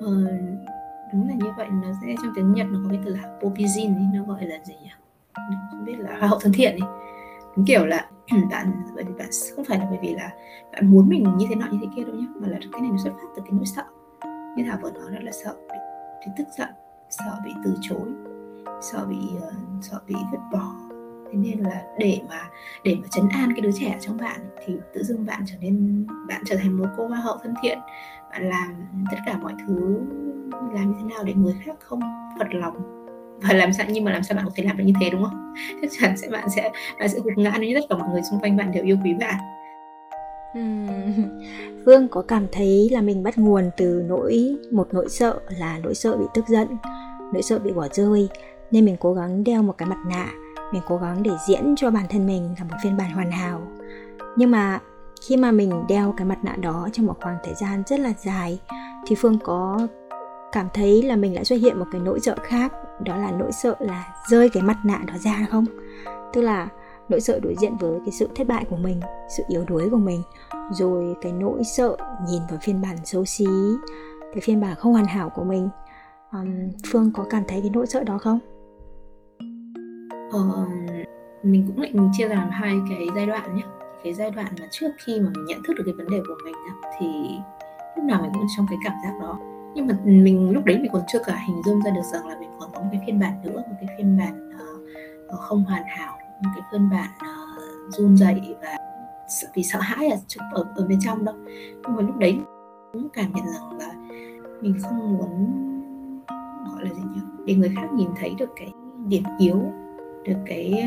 Ờ, 0.00 0.12
đúng 1.12 1.28
là 1.28 1.34
như 1.34 1.50
vậy. 1.56 1.66
Nó 1.70 1.88
sẽ 2.02 2.14
trong 2.22 2.32
tiếng 2.36 2.52
nhật 2.52 2.66
nó 2.70 2.78
có 2.84 2.88
cái 2.90 3.00
từ 3.04 3.14
là 3.14 3.38
popizin 3.40 4.14
nó 4.14 4.24
gọi 4.24 4.46
là 4.46 4.56
gì 4.64 4.74
nhỉ? 4.82 4.90
Không 5.70 5.84
biết 5.84 5.98
là 5.98 6.16
hoa 6.18 6.28
hậu 6.28 6.38
thân 6.38 6.52
thiện 6.52 6.72
ấy. 6.80 6.88
Đúng 7.56 7.66
kiểu 7.66 7.86
là 7.86 8.06
bạn 8.50 8.72
bởi 8.94 9.04
vì 9.04 9.14
bạn 9.18 9.28
không 9.56 9.64
phải 9.64 9.78
là 9.78 9.86
bởi 9.90 9.98
vì 10.02 10.14
là 10.14 10.30
bạn 10.72 10.90
muốn 10.90 11.08
mình 11.08 11.36
như 11.36 11.46
thế 11.48 11.54
nọ 11.54 11.66
như 11.72 11.78
thế 11.82 11.88
kia 11.96 12.04
đâu 12.04 12.14
nhé 12.14 12.26
mà 12.40 12.48
là 12.48 12.58
cái 12.72 12.80
này 12.80 12.90
nó 12.90 12.96
xuất 12.98 13.12
phát 13.12 13.28
từ 13.36 13.42
cái 13.42 13.52
nỗi 13.52 13.66
sợ. 13.66 13.82
Như 14.56 14.64
thảo 14.66 14.78
vừa 14.82 14.90
nói 14.90 15.10
rất 15.10 15.22
là 15.22 15.32
sợ 15.32 15.56
bị, 15.68 15.74
bị 16.26 16.32
tức 16.38 16.48
giận 16.58 16.68
sợ 17.10 17.38
bị 17.44 17.52
từ 17.64 17.74
chối 17.80 18.08
sợ 18.80 19.06
bị 19.08 19.18
uh, 19.36 19.84
sợ 19.84 20.00
bị 20.06 20.14
vứt 20.32 20.38
bỏ. 20.52 20.74
Thế 21.32 21.38
nên 21.38 21.58
là 21.58 21.84
để 21.98 22.20
mà 22.28 22.50
để 22.84 22.96
mà 23.02 23.08
chấn 23.10 23.28
an 23.28 23.52
cái 23.52 23.60
đứa 23.60 23.72
trẻ 23.72 23.98
trong 24.00 24.16
bạn 24.16 24.40
thì 24.64 24.74
tự 24.94 25.02
dưng 25.02 25.26
bạn 25.26 25.42
trở 25.46 25.54
nên 25.60 26.06
bạn 26.28 26.42
trở 26.46 26.56
thành 26.56 26.78
một 26.78 26.86
cô 26.96 27.06
hoa 27.06 27.18
hậu 27.18 27.36
thân 27.42 27.54
thiện. 27.62 27.78
Bạn 28.30 28.48
làm 28.48 28.74
tất 29.10 29.16
cả 29.26 29.38
mọi 29.42 29.52
thứ 29.66 29.98
làm 30.74 30.90
như 30.90 30.94
thế 30.98 31.14
nào 31.14 31.24
để 31.24 31.34
người 31.34 31.54
khác 31.64 31.76
không 31.80 32.00
phật 32.38 32.48
lòng? 32.50 32.95
Và 33.42 33.54
làm 33.54 33.72
sao 33.72 33.86
nhưng 33.90 34.04
mà 34.04 34.12
làm 34.12 34.22
sao 34.22 34.36
bạn 34.36 34.44
có 34.44 34.50
thể 34.54 34.64
làm 34.64 34.76
được 34.76 34.84
như 34.86 34.92
thế 35.00 35.10
đúng 35.10 35.24
không? 35.24 35.54
Chắc 35.82 35.90
chắn 36.00 36.16
sẽ 36.16 36.28
bạn 36.28 36.48
sẽ 36.56 36.70
bạn 36.98 37.08
sẽ 37.08 37.18
gục 37.24 37.32
ngã 37.36 37.52
nếu 37.60 37.68
như 37.68 37.74
tất 37.74 37.86
cả 37.88 37.96
mọi 37.96 38.08
người 38.08 38.22
xung 38.30 38.40
quanh 38.40 38.56
bạn 38.56 38.72
đều 38.72 38.84
yêu 38.84 38.96
quý 39.04 39.14
bạn. 39.20 39.34
Phương 41.84 42.08
có 42.08 42.22
cảm 42.22 42.46
thấy 42.52 42.88
là 42.92 43.00
mình 43.00 43.22
bắt 43.22 43.38
nguồn 43.38 43.70
từ 43.76 44.02
nỗi 44.08 44.56
một 44.70 44.88
nỗi 44.92 45.08
sợ 45.08 45.38
là 45.58 45.78
nỗi 45.82 45.94
sợ 45.94 46.16
bị 46.16 46.24
tức 46.34 46.48
giận, 46.48 46.68
nỗi 47.32 47.42
sợ 47.42 47.58
bị 47.58 47.72
bỏ 47.72 47.88
rơi. 47.92 48.28
Nên 48.70 48.84
mình 48.84 48.96
cố 49.00 49.14
gắng 49.14 49.44
đeo 49.44 49.62
một 49.62 49.78
cái 49.78 49.88
mặt 49.88 49.98
nạ, 50.06 50.26
mình 50.72 50.82
cố 50.86 50.96
gắng 50.96 51.22
để 51.22 51.30
diễn 51.48 51.74
cho 51.76 51.90
bản 51.90 52.04
thân 52.10 52.26
mình 52.26 52.54
là 52.58 52.64
một 52.64 52.76
phiên 52.82 52.96
bản 52.96 53.10
hoàn 53.10 53.30
hảo. 53.30 53.62
Nhưng 54.36 54.50
mà 54.50 54.80
khi 55.28 55.36
mà 55.36 55.50
mình 55.50 55.84
đeo 55.88 56.14
cái 56.16 56.24
mặt 56.24 56.38
nạ 56.42 56.56
đó 56.60 56.88
trong 56.92 57.06
một 57.06 57.16
khoảng 57.20 57.36
thời 57.44 57.54
gian 57.54 57.82
rất 57.86 58.00
là 58.00 58.12
dài 58.18 58.60
thì 59.06 59.16
Phương 59.18 59.38
có 59.38 59.86
cảm 60.52 60.68
thấy 60.74 61.02
là 61.02 61.16
mình 61.16 61.34
lại 61.34 61.44
xuất 61.44 61.56
hiện 61.56 61.78
một 61.78 61.86
cái 61.92 62.00
nỗi 62.00 62.20
sợ 62.20 62.36
khác 62.42 62.72
đó 63.00 63.16
là 63.16 63.30
nỗi 63.30 63.52
sợ 63.52 63.74
là 63.78 64.14
rơi 64.28 64.48
cái 64.48 64.62
mặt 64.62 64.76
nạ 64.84 65.00
đó 65.06 65.14
ra 65.18 65.46
không? 65.50 65.64
Tức 66.32 66.40
là 66.40 66.68
nỗi 67.08 67.20
sợ 67.20 67.40
đối 67.42 67.54
diện 67.58 67.76
với 67.76 68.00
cái 68.04 68.12
sự 68.12 68.28
thất 68.34 68.46
bại 68.46 68.64
của 68.70 68.76
mình 68.76 69.00
sự 69.36 69.42
yếu 69.48 69.64
đuối 69.64 69.90
của 69.90 69.96
mình 69.96 70.22
rồi 70.70 71.16
cái 71.20 71.32
nỗi 71.32 71.64
sợ 71.64 71.96
nhìn 72.28 72.42
vào 72.50 72.58
phiên 72.62 72.82
bản 72.82 72.96
xấu 73.04 73.24
xí 73.24 73.46
cái 74.20 74.40
phiên 74.40 74.60
bản 74.60 74.74
không 74.74 74.92
hoàn 74.92 75.06
hảo 75.06 75.30
của 75.30 75.44
mình. 75.44 75.68
Um, 76.32 76.70
phương 76.92 77.12
có 77.14 77.24
cảm 77.30 77.42
thấy 77.48 77.60
cái 77.60 77.70
nỗi 77.74 77.86
sợ 77.86 78.04
đó 78.04 78.18
không? 78.18 78.38
Ờ, 80.32 80.66
mình 81.42 81.64
cũng 81.66 81.82
định 81.82 82.10
chia 82.12 82.28
làm 82.28 82.50
hai 82.50 82.74
cái 82.88 83.06
giai 83.14 83.26
đoạn 83.26 83.56
nhé 83.56 83.62
cái 84.04 84.14
giai 84.14 84.30
đoạn 84.30 84.46
mà 84.60 84.66
trước 84.70 84.90
khi 85.06 85.20
mà 85.20 85.30
mình 85.34 85.44
nhận 85.46 85.62
thức 85.62 85.74
được 85.76 85.82
cái 85.86 85.94
vấn 85.94 86.10
đề 86.10 86.20
của 86.28 86.34
mình 86.44 86.54
thì 86.98 87.06
lúc 87.96 88.04
nào 88.04 88.22
mình 88.22 88.30
cũng 88.34 88.46
trong 88.56 88.66
cái 88.70 88.78
cảm 88.84 88.94
giác 89.04 89.12
đó 89.20 89.38
nhưng 89.76 89.86
mà 89.86 89.94
mình 90.04 90.50
lúc 90.50 90.64
đấy 90.64 90.78
mình 90.78 90.90
còn 90.92 91.02
chưa 91.08 91.18
cả 91.26 91.36
hình 91.48 91.62
dung 91.64 91.82
ra 91.82 91.90
được 91.90 92.02
rằng 92.12 92.26
là 92.26 92.36
mình 92.40 92.50
còn 92.60 92.70
có 92.74 92.80
một 92.80 92.88
cái 92.92 93.02
phiên 93.06 93.20
bản 93.20 93.32
nữa 93.44 93.62
một 93.68 93.76
cái 93.80 93.96
phiên 93.98 94.18
bản 94.18 94.50
uh, 95.34 95.40
không 95.40 95.64
hoàn 95.64 95.84
hảo 95.86 96.18
một 96.42 96.50
cái 96.54 96.64
phiên 96.72 96.90
bản 96.90 97.10
uh, 97.14 97.94
run 97.94 98.16
rẩy 98.16 98.56
và 98.62 98.76
vì 99.54 99.62
sợ 99.62 99.78
hãi 99.80 100.08
ở, 100.08 100.16
ở 100.52 100.64
ở 100.76 100.86
bên 100.88 100.98
trong 101.00 101.24
đâu. 101.24 101.34
Nhưng 101.82 101.96
mà 101.96 102.02
lúc 102.02 102.16
đấy 102.16 102.38
cũng 102.92 103.08
cảm 103.12 103.32
nhận 103.32 103.44
rằng 103.46 103.78
là 103.78 103.94
mình 104.60 104.74
không 104.82 105.18
muốn 105.18 105.30
gọi 106.72 106.84
là 106.84 106.94
gì 106.94 107.02
nhỉ 107.14 107.20
để 107.46 107.54
người 107.54 107.72
khác 107.76 107.88
nhìn 107.94 108.08
thấy 108.20 108.34
được 108.38 108.50
cái 108.56 108.72
điểm 109.06 109.22
yếu 109.38 109.62
được 110.24 110.36
cái 110.46 110.84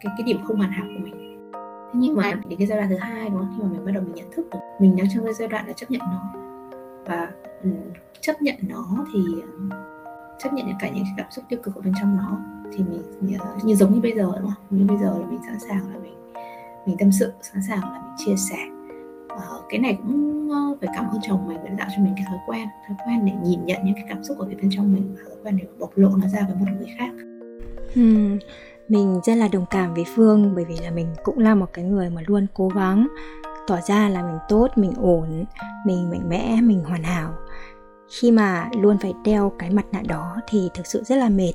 cái 0.00 0.12
cái 0.18 0.22
điểm 0.26 0.38
không 0.44 0.56
hoàn 0.56 0.70
hảo 0.70 0.86
của 0.86 1.04
mình. 1.04 1.50
Thế 1.92 2.00
nhưng 2.00 2.16
mà 2.16 2.32
đến 2.48 2.58
cái 2.58 2.66
giai 2.66 2.78
đoạn 2.78 2.90
thứ 2.90 2.96
hai 2.96 3.28
đúng 3.28 3.38
không? 3.38 3.54
Khi 3.56 3.62
mà 3.62 3.68
mình 3.68 3.84
bắt 3.84 3.92
đầu 3.92 4.02
mình 4.02 4.14
nhận 4.14 4.30
thức 4.32 4.46
được 4.52 4.60
mình 4.80 4.96
đang 4.96 5.06
trong 5.14 5.24
cái 5.24 5.34
giai 5.34 5.48
đoạn 5.48 5.66
là 5.66 5.72
chấp 5.72 5.90
nhận 5.90 6.00
nó 6.00 6.39
và 7.10 7.30
um, 7.62 7.72
chấp 8.20 8.42
nhận 8.42 8.54
nó 8.62 9.06
thì 9.12 9.20
ừ, 9.42 9.76
chấp 10.38 10.52
nhận 10.52 10.66
cả 10.80 10.88
những 10.88 11.04
cảm 11.16 11.26
xúc 11.30 11.44
tiêu 11.48 11.58
cực 11.62 11.74
ở 11.74 11.80
bên 11.82 11.94
trong 12.00 12.16
nó 12.16 12.38
thì 12.72 12.84
mình 12.84 13.02
như, 13.20 13.36
ờ, 13.40 13.56
như 13.62 13.74
giống 13.74 13.94
như 13.94 14.00
bây 14.00 14.12
giờ 14.16 14.32
đúng 14.40 14.50
không? 14.50 14.78
Như 14.78 14.84
bây 14.86 14.98
giờ 14.98 15.18
là 15.20 15.26
mình 15.26 15.40
sẵn 15.46 15.60
sàng 15.60 15.92
là 15.92 15.98
mình 16.02 16.14
mình 16.86 16.96
tâm 16.98 17.12
sự 17.12 17.32
sẵn 17.42 17.62
sàng 17.68 17.80
là 17.80 18.02
mình 18.02 18.16
chia 18.26 18.36
sẻ. 18.36 18.58
Uh, 19.24 19.64
cái 19.68 19.80
này 19.80 19.98
cũng 20.02 20.48
uh, 20.50 20.80
phải 20.80 20.90
cảm 20.96 21.08
ơn 21.08 21.20
chồng 21.22 21.48
mình 21.48 21.58
đã 21.64 21.70
tạo 21.78 21.88
cho 21.96 22.02
mình 22.02 22.12
cái 22.16 22.24
thói 22.28 22.38
quen 22.46 22.68
thói 22.88 22.96
quen 23.06 23.24
để 23.24 23.32
nhìn 23.44 23.64
nhận 23.64 23.84
những 23.84 23.94
cái 23.94 24.04
cảm 24.08 24.24
xúc 24.24 24.38
ở 24.38 24.46
bên 24.46 24.70
trong 24.70 24.92
mình 24.92 25.16
và 25.16 25.22
thói 25.28 25.36
quen 25.44 25.56
để 25.56 25.68
bộc 25.78 25.90
lộ 25.94 26.08
nó 26.08 26.28
ra 26.28 26.40
với 26.46 26.56
một 26.56 26.66
người 26.78 26.94
khác. 26.98 27.10
Hmm, 27.94 28.38
mình 28.88 29.20
rất 29.24 29.34
là 29.34 29.48
đồng 29.52 29.66
cảm 29.70 29.94
với 29.94 30.04
phương 30.14 30.52
bởi 30.54 30.64
vì 30.64 30.76
là 30.82 30.90
mình 30.90 31.06
cũng 31.22 31.38
là 31.38 31.54
một 31.54 31.72
cái 31.72 31.84
người 31.84 32.10
mà 32.10 32.22
luôn 32.26 32.46
cố 32.54 32.68
gắng 32.68 33.06
tỏ 33.66 33.76
ra 33.86 34.08
là 34.08 34.22
mình 34.22 34.38
tốt, 34.48 34.68
mình 34.76 34.92
ổn, 34.96 35.44
mình 35.86 36.10
mạnh 36.10 36.28
mẽ, 36.28 36.58
mình 36.62 36.84
hoàn 36.84 37.02
hảo. 37.02 37.32
Khi 38.20 38.30
mà 38.30 38.68
luôn 38.80 38.98
phải 38.98 39.14
đeo 39.24 39.52
cái 39.58 39.70
mặt 39.70 39.86
nạ 39.92 40.02
đó 40.08 40.36
thì 40.48 40.68
thực 40.74 40.86
sự 40.86 41.02
rất 41.04 41.16
là 41.16 41.28
mệt. 41.28 41.52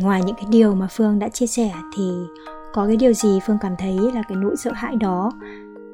Ngoài 0.00 0.22
những 0.26 0.36
cái 0.36 0.46
điều 0.50 0.74
mà 0.74 0.86
phương 0.90 1.18
đã 1.18 1.28
chia 1.28 1.46
sẻ 1.46 1.72
thì 1.96 2.10
có 2.72 2.86
cái 2.86 2.96
điều 2.96 3.12
gì 3.12 3.40
phương 3.46 3.58
cảm 3.60 3.74
thấy 3.78 3.98
là 4.14 4.22
cái 4.28 4.36
nỗi 4.36 4.56
sợ 4.56 4.72
hãi 4.74 4.96
đó 4.96 5.30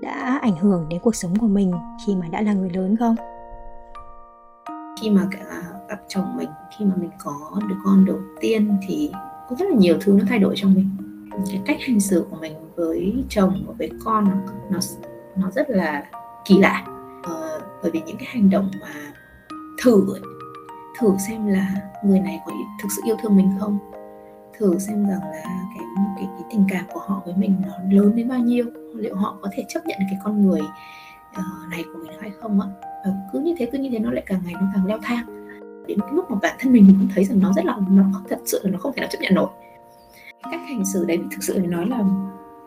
đã 0.03 0.39
ảnh 0.43 0.57
hưởng 0.57 0.87
đến 0.89 1.01
cuộc 1.03 1.15
sống 1.15 1.39
của 1.39 1.47
mình 1.47 1.73
khi 2.07 2.15
mà 2.15 2.29
đã 2.29 2.41
là 2.41 2.53
người 2.53 2.71
lớn 2.71 2.97
không? 2.97 3.17
Khi 5.01 5.11
mà 5.11 5.29
gặp 5.89 6.01
chồng 6.09 6.37
mình, 6.37 6.49
khi 6.79 6.85
mà 6.85 6.93
mình 6.97 7.11
có 7.19 7.61
đứa 7.69 7.77
con 7.85 8.05
đầu 8.05 8.19
tiên 8.41 8.77
thì 8.89 9.13
có 9.49 9.57
rất 9.59 9.67
là 9.71 9.77
nhiều 9.77 9.97
thứ 10.01 10.13
nó 10.13 10.25
thay 10.29 10.39
đổi 10.39 10.55
trong 10.57 10.75
mình. 10.75 10.91
Cái 11.47 11.63
cách 11.67 11.77
hành 11.81 12.01
xử 12.01 12.27
của 12.31 12.37
mình 12.41 12.53
với 12.79 13.25
chồng 13.29 13.65
và 13.67 13.75
với 13.79 13.91
con 14.05 14.25
nó, 14.71 14.79
nó 15.37 15.51
rất 15.51 15.71
là 15.71 16.05
kỳ 16.45 16.59
lạ. 16.59 16.85
Ờ, 17.23 17.61
bởi 17.83 17.91
vì 17.91 18.01
những 18.07 18.17
cái 18.17 18.29
hành 18.31 18.51
động 18.51 18.71
mà 18.81 19.13
thử 19.83 20.15
ấy, 20.15 20.21
thử 20.99 21.17
xem 21.29 21.47
là 21.47 21.75
người 22.05 22.21
này 22.21 22.41
có 22.47 22.53
thực 22.83 22.89
sự 22.97 23.03
yêu 23.05 23.17
thương 23.23 23.37
mình 23.37 23.51
không? 23.61 23.79
Thử 24.59 24.79
xem 24.79 25.09
rằng 25.09 25.21
là 25.21 25.43
cái 25.45 25.87
cái, 26.17 26.29
cái 26.39 26.45
tình 26.51 26.65
cảm 26.69 26.85
của 26.93 27.01
họ 27.01 27.23
với 27.25 27.35
mình 27.37 27.63
nó 27.67 27.73
lớn 27.91 28.17
đến 28.17 28.29
bao 28.29 28.39
nhiêu? 28.39 28.67
Liệu 28.95 29.17
họ 29.17 29.39
có 29.43 29.49
thể 29.53 29.65
chấp 29.69 29.87
nhận 29.87 29.99
cái 30.11 30.19
con 30.25 30.47
người 30.47 30.61
uh, 31.39 31.71
này 31.71 31.85
của 31.93 31.99
mình 32.03 32.19
hay 32.21 32.31
không 32.41 32.61
á? 32.61 32.69
Và 33.05 33.13
cứ 33.33 33.41
như 33.41 33.55
thế 33.59 33.69
cứ 33.73 33.79
như 33.79 33.91
thế 33.93 33.99
nó 33.99 34.11
lại 34.11 34.23
càng 34.27 34.41
ngày 34.45 34.55
nó 34.55 34.67
càng 34.75 34.87
leo 34.87 34.99
thang. 35.03 35.27
Đến 35.87 35.99
lúc 36.13 36.31
mà 36.31 36.39
bản 36.43 36.57
thân 36.59 36.73
mình 36.73 36.87
cũng 36.87 37.09
thấy 37.15 37.25
rằng 37.25 37.41
nó 37.41 37.53
rất 37.53 37.65
là 37.65 37.77
nó 37.91 38.05
thật 38.29 38.39
sự 38.45 38.61
là 38.63 38.71
nó 38.71 38.79
không 38.79 38.93
thể 38.97 39.01
nào 39.01 39.09
chấp 39.13 39.19
nhận 39.21 39.35
nổi. 39.35 39.49
Cách 40.51 40.61
hành 40.69 40.85
xử 40.85 41.05
đấy 41.05 41.19
thực 41.31 41.43
sự 41.43 41.59
nói 41.59 41.87
là 41.87 42.05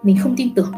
mình 0.04 0.18
không 0.24 0.34
tin 0.38 0.56
tưởng. 0.56 0.72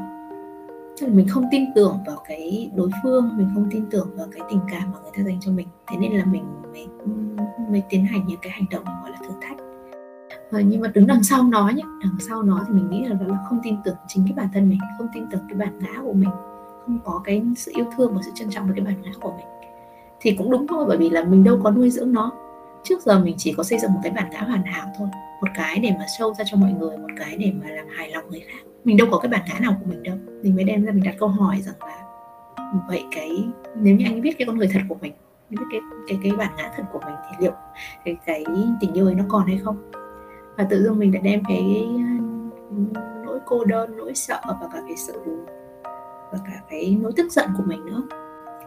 Tức 0.99 1.07
là 1.07 1.13
mình 1.13 1.27
không 1.27 1.43
tin 1.51 1.65
tưởng 1.75 1.97
vào 2.07 2.17
cái 2.27 2.71
đối 2.75 2.89
phương, 3.03 3.29
mình 3.37 3.49
không 3.53 3.67
tin 3.71 3.85
tưởng 3.89 4.07
vào 4.17 4.27
cái 4.31 4.41
tình 4.49 4.59
cảm 4.71 4.91
mà 4.91 4.99
người 5.03 5.11
ta 5.17 5.23
dành 5.23 5.39
cho 5.39 5.51
mình. 5.51 5.67
Thế 5.87 5.97
nên 5.97 6.11
là 6.11 6.25
mình 6.25 6.43
mới 6.71 6.87
mới 7.69 7.83
tiến 7.89 8.05
hành 8.05 8.25
những 8.27 8.39
cái 8.41 8.51
hành 8.51 8.65
động 8.71 8.83
gọi 8.85 9.11
là 9.11 9.17
thử 9.27 9.33
thách. 9.41 9.57
Và 10.51 10.61
nhưng 10.61 10.81
mà 10.81 10.87
đứng 10.87 11.07
đằng 11.07 11.23
sau 11.23 11.43
nó 11.43 11.69
nhé 11.75 11.83
đằng 12.03 12.19
sau 12.19 12.43
nó 12.43 12.63
thì 12.67 12.73
mình 12.73 12.89
nghĩ 12.89 13.05
là 13.05 13.13
đó 13.13 13.27
là 13.27 13.37
không 13.49 13.59
tin 13.63 13.75
tưởng 13.83 13.95
chính 14.07 14.23
cái 14.27 14.33
bản 14.37 14.47
thân 14.53 14.69
mình, 14.69 14.79
không 14.97 15.07
tin 15.13 15.23
tưởng 15.31 15.41
cái 15.49 15.57
bản 15.57 15.79
ngã 15.79 16.01
của 16.03 16.13
mình, 16.13 16.29
không 16.85 16.99
có 17.03 17.21
cái 17.23 17.43
sự 17.57 17.71
yêu 17.75 17.85
thương 17.97 18.15
và 18.15 18.21
sự 18.25 18.31
trân 18.35 18.49
trọng 18.49 18.65
với 18.65 18.75
cái 18.75 18.85
bản 18.85 19.01
ngã 19.01 19.11
của 19.21 19.33
mình. 19.37 19.45
Thì 20.19 20.35
cũng 20.37 20.51
đúng 20.51 20.67
thôi, 20.67 20.85
bởi 20.87 20.97
vì 20.97 21.09
là 21.09 21.23
mình 21.23 21.43
đâu 21.43 21.59
có 21.63 21.71
nuôi 21.71 21.89
dưỡng 21.89 22.13
nó. 22.13 22.31
Trước 22.83 23.01
giờ 23.01 23.19
mình 23.19 23.35
chỉ 23.37 23.53
có 23.57 23.63
xây 23.63 23.79
dựng 23.79 23.93
một 23.93 23.99
cái 24.03 24.11
bản 24.11 24.29
ngã 24.31 24.41
hoàn 24.41 24.63
hảo 24.63 24.87
thôi 24.97 25.07
một 25.43 25.51
cái 25.55 25.79
để 25.79 25.91
mà 25.99 26.05
show 26.05 26.33
ra 26.33 26.43
cho 26.47 26.57
mọi 26.57 26.71
người, 26.79 26.97
một 26.97 27.07
cái 27.17 27.37
để 27.37 27.53
mà 27.61 27.69
làm 27.69 27.87
hài 27.89 28.11
lòng 28.11 28.29
người 28.29 28.39
khác. 28.39 28.59
Mình 28.83 28.97
đâu 28.97 29.07
có 29.11 29.17
cái 29.17 29.29
bản 29.29 29.41
ngã 29.47 29.59
nào 29.59 29.75
của 29.79 29.85
mình 29.89 30.03
đâu. 30.03 30.15
Mình 30.43 30.55
mới 30.55 30.63
đem 30.63 30.85
ra 30.85 30.91
mình 30.91 31.03
đặt 31.03 31.15
câu 31.19 31.29
hỏi 31.29 31.61
rằng 31.61 31.75
là, 31.79 32.03
vậy 32.87 33.03
cái, 33.11 33.29
nếu 33.75 33.95
như 33.95 34.05
anh 34.05 34.21
biết 34.21 34.37
cái 34.37 34.45
con 34.45 34.57
người 34.57 34.69
thật 34.73 34.79
của 34.89 34.95
mình 35.01 35.13
biết 35.49 35.57
cái 35.71 35.79
cái 36.07 36.19
cái 36.23 36.31
bản 36.31 36.53
ngã 36.57 36.71
thật 36.77 36.83
của 36.91 36.99
mình 37.05 37.15
thì 37.29 37.35
liệu 37.39 37.51
cái 38.05 38.17
cái 38.25 38.45
tình 38.81 38.93
yêu 38.93 39.05
ấy 39.05 39.15
nó 39.15 39.23
còn 39.29 39.47
hay 39.47 39.57
không? 39.63 39.91
Và 40.57 40.63
tự 40.63 40.83
dưng 40.83 40.99
mình 40.99 41.11
đã 41.11 41.19
đem 41.23 41.43
cái 41.47 41.87
nỗi 43.25 43.39
cô 43.45 43.65
đơn, 43.65 43.97
nỗi 43.97 44.15
sợ 44.15 44.41
và 44.43 44.67
cả 44.73 44.81
cái 44.87 44.97
sự, 44.97 45.21
và 46.31 46.37
cả 46.45 46.61
cái 46.69 46.97
nỗi 47.01 47.11
tức 47.15 47.31
giận 47.31 47.49
của 47.57 47.63
mình 47.65 47.85
nữa 47.85 48.01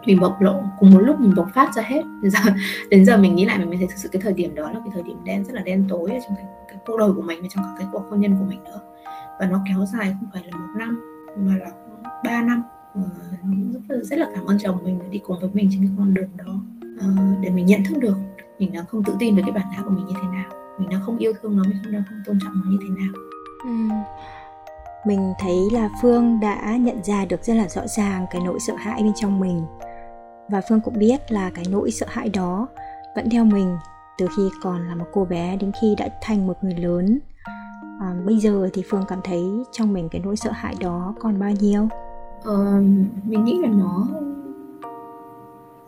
mình 0.06 0.20
bộc 0.20 0.40
lộ 0.40 0.62
cùng 0.78 0.90
một 0.90 1.00
lúc 1.00 1.20
mình 1.20 1.32
bộc 1.36 1.48
phát 1.54 1.74
ra 1.74 1.82
hết. 1.82 2.02
Đến 2.22 2.30
giờ 2.30 2.40
đến 2.90 3.04
giờ 3.04 3.16
mình 3.16 3.34
nghĩ 3.34 3.44
lại 3.44 3.58
mình 3.58 3.68
mới 3.68 3.76
thấy 3.78 3.86
thực 3.86 3.98
sự 3.98 4.08
cái 4.12 4.22
thời 4.22 4.32
điểm 4.32 4.54
đó 4.54 4.70
là 4.70 4.80
cái 4.80 4.90
thời 4.92 5.02
điểm 5.02 5.16
đen 5.24 5.44
rất 5.44 5.54
là 5.54 5.62
đen 5.62 5.84
tối 5.88 6.10
ở 6.10 6.18
trong 6.26 6.36
cái, 6.36 6.44
cái 6.68 6.78
cuộc 6.86 6.96
đời 6.98 7.12
của 7.12 7.22
mình 7.22 7.42
và 7.42 7.48
trong 7.50 7.64
cả 7.64 7.70
cái 7.78 7.86
cuộc 7.92 8.02
hôn 8.10 8.20
nhân 8.20 8.36
của 8.38 8.44
mình 8.48 8.64
nữa. 8.64 8.80
Và 9.40 9.46
nó 9.46 9.60
kéo 9.68 9.86
dài 9.86 10.16
không 10.20 10.30
phải 10.32 10.42
là 10.50 10.58
một 10.58 10.74
năm 10.78 11.00
mà 11.36 11.56
là 11.56 11.70
ba 12.24 12.42
năm. 12.42 12.62
Ờ, 12.94 13.02
rất, 13.88 14.02
rất 14.02 14.18
là 14.18 14.26
cảm 14.34 14.46
ơn 14.46 14.58
chồng 14.58 14.78
mình 14.84 14.98
đã 14.98 15.04
đi 15.10 15.18
cùng 15.18 15.40
với 15.40 15.50
mình 15.52 15.68
trên 15.72 15.80
cái 15.80 15.90
con 15.98 16.14
đường 16.14 16.28
đó. 16.36 16.54
Ờ, 17.00 17.06
để 17.40 17.50
mình 17.50 17.66
nhận 17.66 17.84
thức 17.84 17.98
được 17.98 18.16
mình 18.58 18.72
đang 18.72 18.86
không 18.86 19.04
tự 19.04 19.16
tin 19.18 19.36
về 19.36 19.42
cái 19.42 19.52
bản 19.52 19.66
ngã 19.72 19.82
của 19.84 19.90
mình 19.90 20.06
như 20.06 20.14
thế 20.22 20.28
nào. 20.28 20.50
Mình 20.78 20.88
đang 20.88 21.00
không 21.06 21.18
yêu 21.18 21.32
thương 21.42 21.56
nó 21.56 21.62
mình 21.62 21.76
không 21.84 21.92
đang 21.92 22.02
không 22.08 22.18
tôn 22.26 22.38
trọng 22.44 22.52
nó 22.54 22.70
như 22.70 22.78
thế 22.82 22.88
nào. 22.88 23.12
Ừ. 23.64 23.94
mình 25.06 25.32
thấy 25.38 25.56
là 25.72 25.88
phương 26.02 26.40
đã 26.40 26.76
nhận 26.76 27.04
ra 27.04 27.24
được 27.24 27.44
rất 27.44 27.54
là 27.54 27.68
rõ 27.68 27.86
ràng 27.86 28.26
cái 28.30 28.42
nỗi 28.44 28.58
sợ 28.60 28.74
hãi 28.74 29.02
bên 29.02 29.12
trong 29.16 29.40
mình 29.40 29.62
và 30.48 30.60
phương 30.68 30.80
cũng 30.80 30.98
biết 30.98 31.32
là 31.32 31.50
cái 31.50 31.64
nỗi 31.70 31.90
sợ 31.90 32.06
hãi 32.08 32.28
đó 32.28 32.68
vẫn 33.16 33.30
theo 33.30 33.44
mình 33.44 33.76
từ 34.18 34.26
khi 34.36 34.42
còn 34.62 34.88
là 34.88 34.94
một 34.94 35.06
cô 35.12 35.24
bé 35.24 35.56
đến 35.56 35.72
khi 35.80 35.94
đã 35.98 36.08
thành 36.22 36.46
một 36.46 36.64
người 36.64 36.74
lớn. 36.74 37.18
À, 38.00 38.14
bây 38.26 38.38
giờ 38.38 38.68
thì 38.72 38.82
phương 38.90 39.04
cảm 39.08 39.20
thấy 39.24 39.44
trong 39.72 39.92
mình 39.92 40.08
cái 40.08 40.22
nỗi 40.24 40.36
sợ 40.36 40.50
hãi 40.50 40.74
đó 40.80 41.14
còn 41.20 41.38
bao 41.38 41.50
nhiêu? 41.50 41.88
Ờ, 42.44 42.80
mình 43.24 43.44
nghĩ 43.44 43.58
là 43.62 43.68
nó 43.68 44.06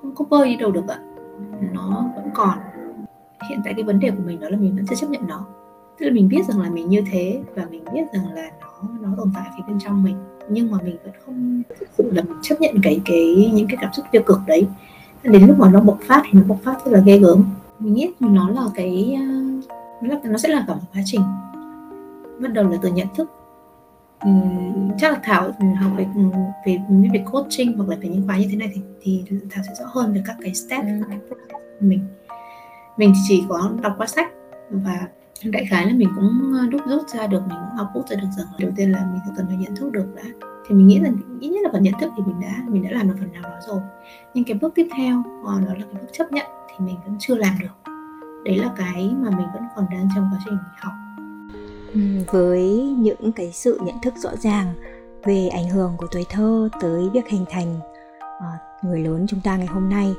không 0.02 0.14
có 0.14 0.24
bơi 0.30 0.48
đi 0.48 0.56
đâu 0.56 0.70
được 0.70 0.88
ạ. 0.88 0.98
Nó 1.72 2.04
vẫn 2.14 2.30
còn. 2.34 2.58
Hiện 3.48 3.60
tại 3.64 3.74
cái 3.74 3.84
vấn 3.84 4.00
đề 4.00 4.10
của 4.10 4.22
mình 4.26 4.40
đó 4.40 4.48
là 4.48 4.56
mình 4.56 4.76
vẫn 4.76 4.86
chưa 4.86 4.96
chấp 4.96 5.10
nhận 5.10 5.26
nó. 5.26 5.46
Tức 5.98 6.06
là 6.06 6.12
mình 6.12 6.28
biết 6.28 6.46
rằng 6.48 6.60
là 6.60 6.70
mình 6.70 6.88
như 6.88 7.02
thế 7.12 7.42
và 7.54 7.66
mình 7.70 7.84
biết 7.92 8.04
rằng 8.12 8.32
là 8.32 8.50
nó 8.60 8.88
nó 9.00 9.08
tồn 9.16 9.30
tại 9.34 9.44
phía 9.56 9.62
bên 9.66 9.78
trong 9.78 10.02
mình 10.02 10.16
nhưng 10.50 10.70
mà 10.70 10.78
mình 10.84 10.96
vẫn 11.04 11.12
không 11.26 11.62
thực 11.80 11.88
sự 11.98 12.10
là 12.12 12.22
chấp 12.42 12.60
nhận 12.60 12.76
cái 12.82 13.00
cái 13.04 13.50
những 13.54 13.66
cái 13.68 13.76
cảm 13.80 13.92
xúc 13.92 14.06
tiêu 14.12 14.22
cực 14.26 14.38
đấy. 14.46 14.66
Đến 15.22 15.46
lúc 15.46 15.58
mà 15.58 15.70
nó 15.70 15.80
bộc 15.80 15.98
phát 16.06 16.22
thì 16.24 16.38
nó 16.38 16.44
bộc 16.46 16.58
phát 16.62 16.84
rất 16.84 16.92
là 16.92 17.00
ghê 17.00 17.18
gớm. 17.18 17.44
Mình 17.78 17.94
nghĩ 17.94 18.10
nó 18.20 18.50
là 18.50 18.62
cái 18.74 19.18
nó, 20.02 20.14
là, 20.14 20.20
nó 20.24 20.38
sẽ 20.38 20.48
là 20.48 20.64
cả 20.68 20.74
một 20.74 20.80
quá 20.94 21.02
trình. 21.04 21.20
Bắt 22.38 22.52
đầu 22.52 22.68
là 22.68 22.78
từ 22.82 22.88
nhận 22.88 23.06
thức. 23.16 23.30
Uhm, 24.28 24.90
chắc 24.98 25.12
là 25.12 25.20
thảo 25.22 25.42
học 25.80 25.92
về 25.96 26.06
về 26.66 26.78
về 27.12 27.24
coaching 27.32 27.76
hoặc 27.76 27.88
là 27.88 27.96
về 27.96 28.08
những 28.08 28.26
khóa 28.26 28.38
như 28.38 28.46
thế 28.50 28.56
này 28.56 28.70
thì 28.74 28.82
thì 29.02 29.24
thảo 29.50 29.64
sẽ 29.68 29.74
rõ 29.80 29.86
hơn 29.88 30.12
về 30.12 30.22
các 30.26 30.36
cái 30.40 30.54
step 30.54 30.80
các 30.82 31.06
cái 31.08 31.18
process 31.28 31.52
của 31.52 31.58
mình. 31.80 32.00
Mình 32.96 33.12
chỉ 33.28 33.44
có 33.48 33.70
đọc 33.82 33.94
qua 33.98 34.06
sách 34.06 34.32
và 34.70 35.08
đại 35.44 35.66
khái 35.70 35.86
là 35.86 35.92
mình 35.92 36.08
cũng 36.16 36.52
ờ, 36.60 36.66
đúc 36.66 36.80
rút 36.86 37.08
ra 37.08 37.26
được, 37.26 37.40
mình 37.48 37.58
cũng 37.58 37.86
output 37.86 38.08
ra 38.10 38.16
được 38.16 38.28
rằng 38.36 38.46
đầu 38.58 38.70
tiên 38.76 38.92
là 38.92 39.08
mình 39.12 39.34
cần 39.36 39.46
phải 39.46 39.56
nhận 39.56 39.76
thức 39.76 39.92
được 39.92 40.06
đã. 40.16 40.22
Thì 40.68 40.74
mình 40.74 40.86
nghĩ 40.86 41.00
rằng 41.00 41.16
ít 41.40 41.48
nhất 41.48 41.60
là 41.62 41.70
phần 41.72 41.82
nhận 41.82 41.94
thức 42.00 42.12
thì 42.16 42.22
mình 42.26 42.40
đã 42.40 42.62
mình 42.68 42.82
đã 42.82 42.90
làm 42.90 43.08
được 43.08 43.14
phần 43.18 43.32
nào 43.32 43.42
đó 43.42 43.56
rồi. 43.68 43.80
Nhưng 44.34 44.44
cái 44.44 44.58
bước 44.60 44.72
tiếp 44.74 44.88
theo 44.96 45.22
ờ, 45.44 45.60
đó 45.60 45.66
là 45.66 45.84
cái 45.84 45.94
bước 45.94 46.08
chấp 46.12 46.32
nhận 46.32 46.46
thì 46.68 46.84
mình 46.86 46.96
vẫn 47.06 47.16
chưa 47.18 47.34
làm 47.34 47.54
được. 47.60 47.92
Đấy 48.44 48.58
là 48.58 48.72
cái 48.76 49.14
mà 49.20 49.30
mình 49.30 49.46
vẫn 49.54 49.62
còn 49.76 49.86
đang 49.90 50.08
trong 50.14 50.28
quá 50.32 50.38
trình 50.44 50.58
học. 50.76 50.92
Với 52.32 52.94
những 52.98 53.32
cái 53.32 53.52
sự 53.52 53.80
nhận 53.82 53.94
thức 54.02 54.14
rõ 54.16 54.30
ràng 54.36 54.74
về 55.24 55.48
ảnh 55.48 55.68
hưởng 55.68 55.94
của 55.96 56.06
tuổi 56.12 56.26
thơ 56.30 56.68
tới 56.80 57.08
việc 57.12 57.28
hình 57.28 57.44
thành 57.50 57.80
ờ, 58.20 58.46
người 58.82 59.00
lớn 59.04 59.26
chúng 59.28 59.40
ta 59.40 59.56
ngày 59.56 59.66
hôm 59.66 59.88
nay, 59.88 60.14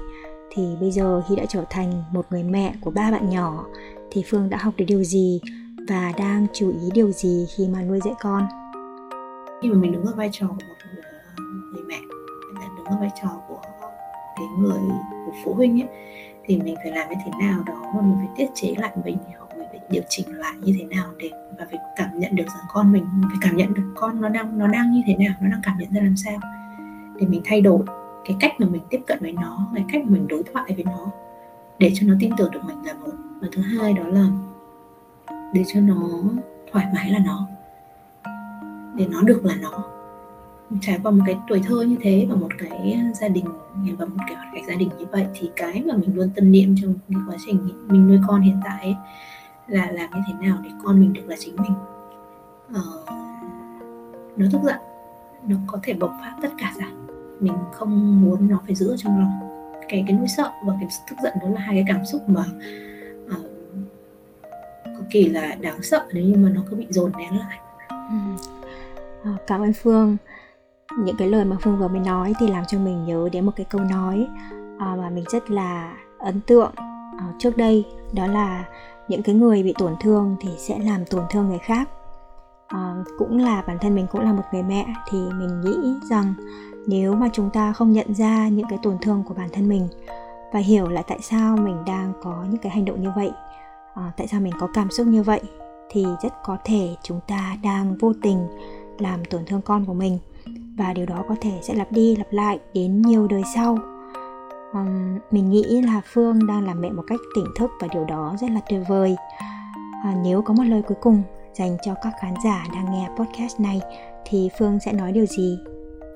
thì 0.52 0.76
bây 0.80 0.92
giờ 0.92 1.22
khi 1.30 1.36
đã 1.36 1.46
trở 1.46 1.66
thành 1.70 2.04
một 2.12 2.26
người 2.30 2.44
mẹ 2.44 2.74
của 2.82 2.92
ba 2.92 3.12
bạn 3.12 3.30
nhỏ 3.30 3.66
thì 4.12 4.24
phương 4.28 4.50
đã 4.50 4.58
học 4.58 4.74
được 4.78 4.86
điều 4.88 5.04
gì 5.04 5.42
và 5.88 6.12
đang 6.18 6.48
chú 6.54 6.70
ý 6.70 6.90
điều 6.94 7.12
gì 7.12 7.48
khi 7.56 7.68
mà 7.68 7.82
nuôi 7.82 8.00
dạy 8.06 8.14
con? 8.20 8.48
Khi 9.62 9.70
mà 9.70 9.76
mình 9.76 9.92
đứng 9.92 10.06
ở 10.06 10.14
vai 10.16 10.30
trò 10.32 10.48
của 10.48 10.54
một 10.54 10.76
người, 10.94 11.04
người 11.74 11.84
mẹ 11.88 12.00
đứng 12.78 12.86
ở 12.86 12.98
vai 13.00 13.10
trò 13.22 13.30
của 13.48 13.62
cái 14.36 14.48
người 14.60 14.80
của 15.26 15.34
phụ 15.44 15.54
huynh 15.54 15.82
ấy 15.82 15.88
thì 16.46 16.58
mình 16.58 16.76
phải 16.76 16.92
làm 16.92 17.10
như 17.10 17.16
thế 17.26 17.32
nào 17.42 17.64
đó 17.66 17.82
và 17.96 18.02
mình 18.02 18.16
phải 18.18 18.28
tiết 18.38 18.48
chế 18.56 18.76
lại 18.78 18.92
mình 19.06 19.18
hoặc 19.38 19.58
mình 19.58 19.68
phải 19.72 19.80
điều 19.90 20.04
chỉnh 20.10 20.38
lại 20.38 20.54
như 20.62 20.76
thế 20.80 20.86
nào 20.86 21.06
để 21.18 21.32
và 21.58 21.66
phải 21.72 21.80
cảm 21.96 22.20
nhận 22.20 22.36
được 22.36 22.48
rằng 22.48 22.66
con 22.70 22.92
mình 22.92 23.06
phải 23.22 23.38
cảm 23.42 23.58
nhận 23.58 23.74
được 23.74 23.94
con 23.96 24.22
nó 24.22 24.30
đang 24.30 24.58
nó 24.58 24.68
đang 24.68 24.92
như 24.92 25.02
thế 25.08 25.16
nào 25.16 25.34
nó 25.42 25.50
đang 25.50 25.62
cảm 25.64 25.78
nhận 25.80 25.94
ra 25.94 26.02
làm 26.02 26.16
sao. 26.18 26.40
Để 27.20 27.28
mình 27.28 27.42
thay 27.46 27.62
đổi 27.62 27.80
cái 28.26 28.38
cách 28.40 28.54
mà 28.60 28.68
mình 28.68 28.82
tiếp 28.90 29.00
cận 29.08 29.18
với 29.22 29.32
nó 29.32 29.68
cái 29.76 29.86
cách 29.92 30.02
mà 30.06 30.10
mình 30.12 30.28
đối 30.28 30.44
thoại 30.54 30.74
với 30.76 30.84
nó 30.84 31.12
để 31.80 31.92
cho 31.96 32.08
nó 32.08 32.14
tin 32.20 32.32
tưởng 32.38 32.52
được 32.52 32.62
mình 32.68 32.78
là 32.86 32.94
một 32.94 33.12
và 33.42 33.48
thứ 33.52 33.62
hai 33.62 33.94
đó 33.94 34.04
là 34.08 34.28
để 35.54 35.64
cho 35.74 35.80
nó 35.80 36.24
thoải 36.72 36.88
mái 36.96 37.12
là 37.12 37.20
nó. 37.26 37.48
Để 38.96 39.08
nó 39.10 39.22
được 39.22 39.46
là 39.46 39.56
nó. 39.62 39.84
Trải 40.82 41.00
qua 41.04 41.12
một 41.12 41.24
cái 41.26 41.38
tuổi 41.48 41.62
thơ 41.68 41.82
như 41.82 41.98
thế 42.02 42.28
và 42.30 42.36
một 42.36 42.50
cái 42.58 43.02
gia 43.14 43.28
đình 43.28 43.46
và 43.98 44.06
một 44.06 44.24
cái 44.28 44.36
hoàn 44.36 44.56
cảnh 44.56 44.64
gia 44.68 44.76
đình 44.76 44.90
như 45.00 45.06
vậy 45.12 45.26
thì 45.34 45.52
cái 45.56 45.84
mà 45.88 45.96
mình 45.98 46.16
luôn 46.16 46.30
tâm 46.36 46.52
niệm 46.52 46.76
trong 46.82 46.94
cái 47.10 47.20
quá 47.28 47.36
trình 47.46 47.70
mình 47.88 48.08
nuôi 48.08 48.20
con 48.28 48.42
hiện 48.42 48.58
tại 48.66 48.84
ấy, 48.84 48.96
là 49.68 49.92
làm 49.92 50.10
như 50.12 50.22
thế 50.28 50.48
nào 50.48 50.58
để 50.64 50.70
con 50.84 51.00
mình 51.00 51.14
được 51.14 51.26
là 51.28 51.36
chính 51.40 51.56
mình. 51.56 51.74
Ờ, 52.74 53.14
nó 54.38 54.46
tức 54.52 54.60
giận. 54.64 54.78
Nó 55.48 55.56
có 55.68 55.80
thể 55.84 55.94
bộc 55.94 56.12
phát 56.22 56.36
tất 56.42 56.50
cả 56.58 56.74
ra. 56.80 56.88
Mình 57.40 57.54
không 57.72 58.22
muốn 58.22 58.48
nó 58.50 58.62
phải 58.66 58.76
giữ 58.76 58.90
ở 58.90 58.98
trong 58.98 59.20
lòng. 59.20 59.40
Cái 59.90 60.04
cái 60.08 60.18
nỗi 60.18 60.28
sợ 60.28 60.52
và 60.66 60.74
cái 60.80 60.90
tức 61.10 61.16
giận 61.24 61.34
đó 61.42 61.48
là 61.50 61.62
hai 61.62 61.76
cái 61.76 61.86
cảm 61.88 62.06
xúc 62.06 62.30
mà 62.30 62.46
kỳ 65.12 65.30
là 65.30 65.56
đáng 65.62 65.82
sợ 65.82 66.06
nếu 66.14 66.24
như 66.24 66.36
mà 66.38 66.50
nó 66.50 66.62
cứ 66.70 66.76
bị 66.76 66.88
dồn 66.90 67.12
nén 67.18 67.40
lại. 67.40 67.60
Ừ. 67.90 68.16
Ờ, 69.24 69.32
cảm 69.48 69.62
ơn 69.62 69.74
phương. 69.74 70.18
Những 70.98 71.18
cái 71.18 71.30
lời 71.30 71.46
mà 71.46 71.58
phương 71.62 71.78
vừa 71.78 71.88
mới 71.88 72.00
nói 72.00 72.34
thì 72.40 72.48
làm 72.48 72.66
cho 72.66 72.80
mình 72.80 73.06
nhớ 73.06 73.30
đến 73.32 73.46
một 73.46 73.52
cái 73.56 73.66
câu 73.70 73.82
nói 73.82 74.28
à, 74.80 74.96
mà 74.98 75.10
mình 75.10 75.24
rất 75.32 75.52
là 75.52 75.98
ấn 76.20 76.42
tượng 76.42 76.72
à, 77.20 77.34
trước 77.40 77.58
đây 77.58 77.86
đó 78.14 78.28
là 78.28 78.66
những 79.08 79.24
cái 79.24 79.36
người 79.36 79.64
bị 79.64 79.74
tổn 79.78 79.96
thương 80.02 80.36
thì 80.42 80.50
sẽ 80.58 80.80
làm 80.80 81.06
tổn 81.06 81.24
thương 81.30 81.50
người 81.50 81.58
khác. 81.58 81.90
À, 82.68 82.96
cũng 83.18 83.38
là 83.38 83.64
bản 83.68 83.78
thân 83.82 83.96
mình 83.96 84.08
cũng 84.12 84.22
là 84.22 84.34
một 84.34 84.44
người 84.54 84.64
mẹ 84.64 84.86
thì 85.12 85.18
mình 85.18 85.62
nghĩ 85.62 85.78
rằng 86.10 86.34
nếu 86.88 87.14
mà 87.14 87.30
chúng 87.34 87.50
ta 87.50 87.74
không 87.74 87.92
nhận 87.92 88.14
ra 88.14 88.48
những 88.48 88.66
cái 88.70 88.80
tổn 88.84 88.98
thương 89.02 89.24
của 89.28 89.34
bản 89.34 89.50
thân 89.54 89.70
mình 89.70 89.88
và 90.54 90.60
hiểu 90.60 90.90
là 90.90 91.02
tại 91.02 91.20
sao 91.22 91.58
mình 91.58 91.78
đang 91.86 92.14
có 92.24 92.46
những 92.50 92.62
cái 92.62 92.72
hành 92.72 92.86
động 92.86 93.02
như 93.02 93.10
vậy 93.16 93.32
à, 94.00 94.12
tại 94.18 94.28
sao 94.28 94.42
mình 94.42 94.54
có 94.60 94.68
cảm 94.74 94.92
xúc 94.92 95.08
như 95.08 95.24
vậy? 95.24 95.42
Thì 95.90 96.06
rất 96.24 96.34
có 96.44 96.58
thể 96.66 96.96
chúng 97.04 97.20
ta 97.28 97.58
đang 97.64 97.98
vô 97.98 98.14
tình 98.22 98.48
làm 98.98 99.26
tổn 99.26 99.46
thương 99.46 99.62
con 99.62 99.86
của 99.86 99.94
mình. 99.94 100.20
Và 100.78 100.94
điều 100.94 101.06
đó 101.06 101.24
có 101.30 101.36
thể 101.42 101.52
sẽ 101.62 101.74
lặp 101.74 101.92
đi 101.92 102.16
lặp 102.16 102.28
lại 102.32 102.60
đến 102.74 103.02
nhiều 103.02 103.28
đời 103.28 103.42
sau. 103.56 103.78
Um, 104.74 105.20
mình 105.32 105.50
nghĩ 105.50 105.82
là 105.82 106.02
phương 106.14 106.48
đang 106.48 106.66
làm 106.66 106.82
mẹ 106.82 106.90
một 106.90 107.04
cách 107.08 107.20
tỉnh 107.36 107.46
thức 107.58 107.72
và 107.80 107.88
điều 107.94 108.06
đó 108.06 108.36
rất 108.42 108.52
là 108.52 108.60
tuyệt 108.70 108.82
vời. 108.90 109.16
À, 110.04 110.16
nếu 110.24 110.42
có 110.42 110.54
một 110.54 110.64
lời 110.64 110.82
cuối 110.88 110.98
cùng 111.02 111.24
dành 111.54 111.78
cho 111.86 111.94
các 112.04 112.14
khán 112.22 112.34
giả 112.44 112.66
đang 112.74 112.92
nghe 112.92 113.10
podcast 113.18 113.60
này 113.60 113.82
thì 114.26 114.50
phương 114.60 114.80
sẽ 114.80 114.94
nói 114.94 115.12
điều 115.12 115.26
gì? 115.26 115.58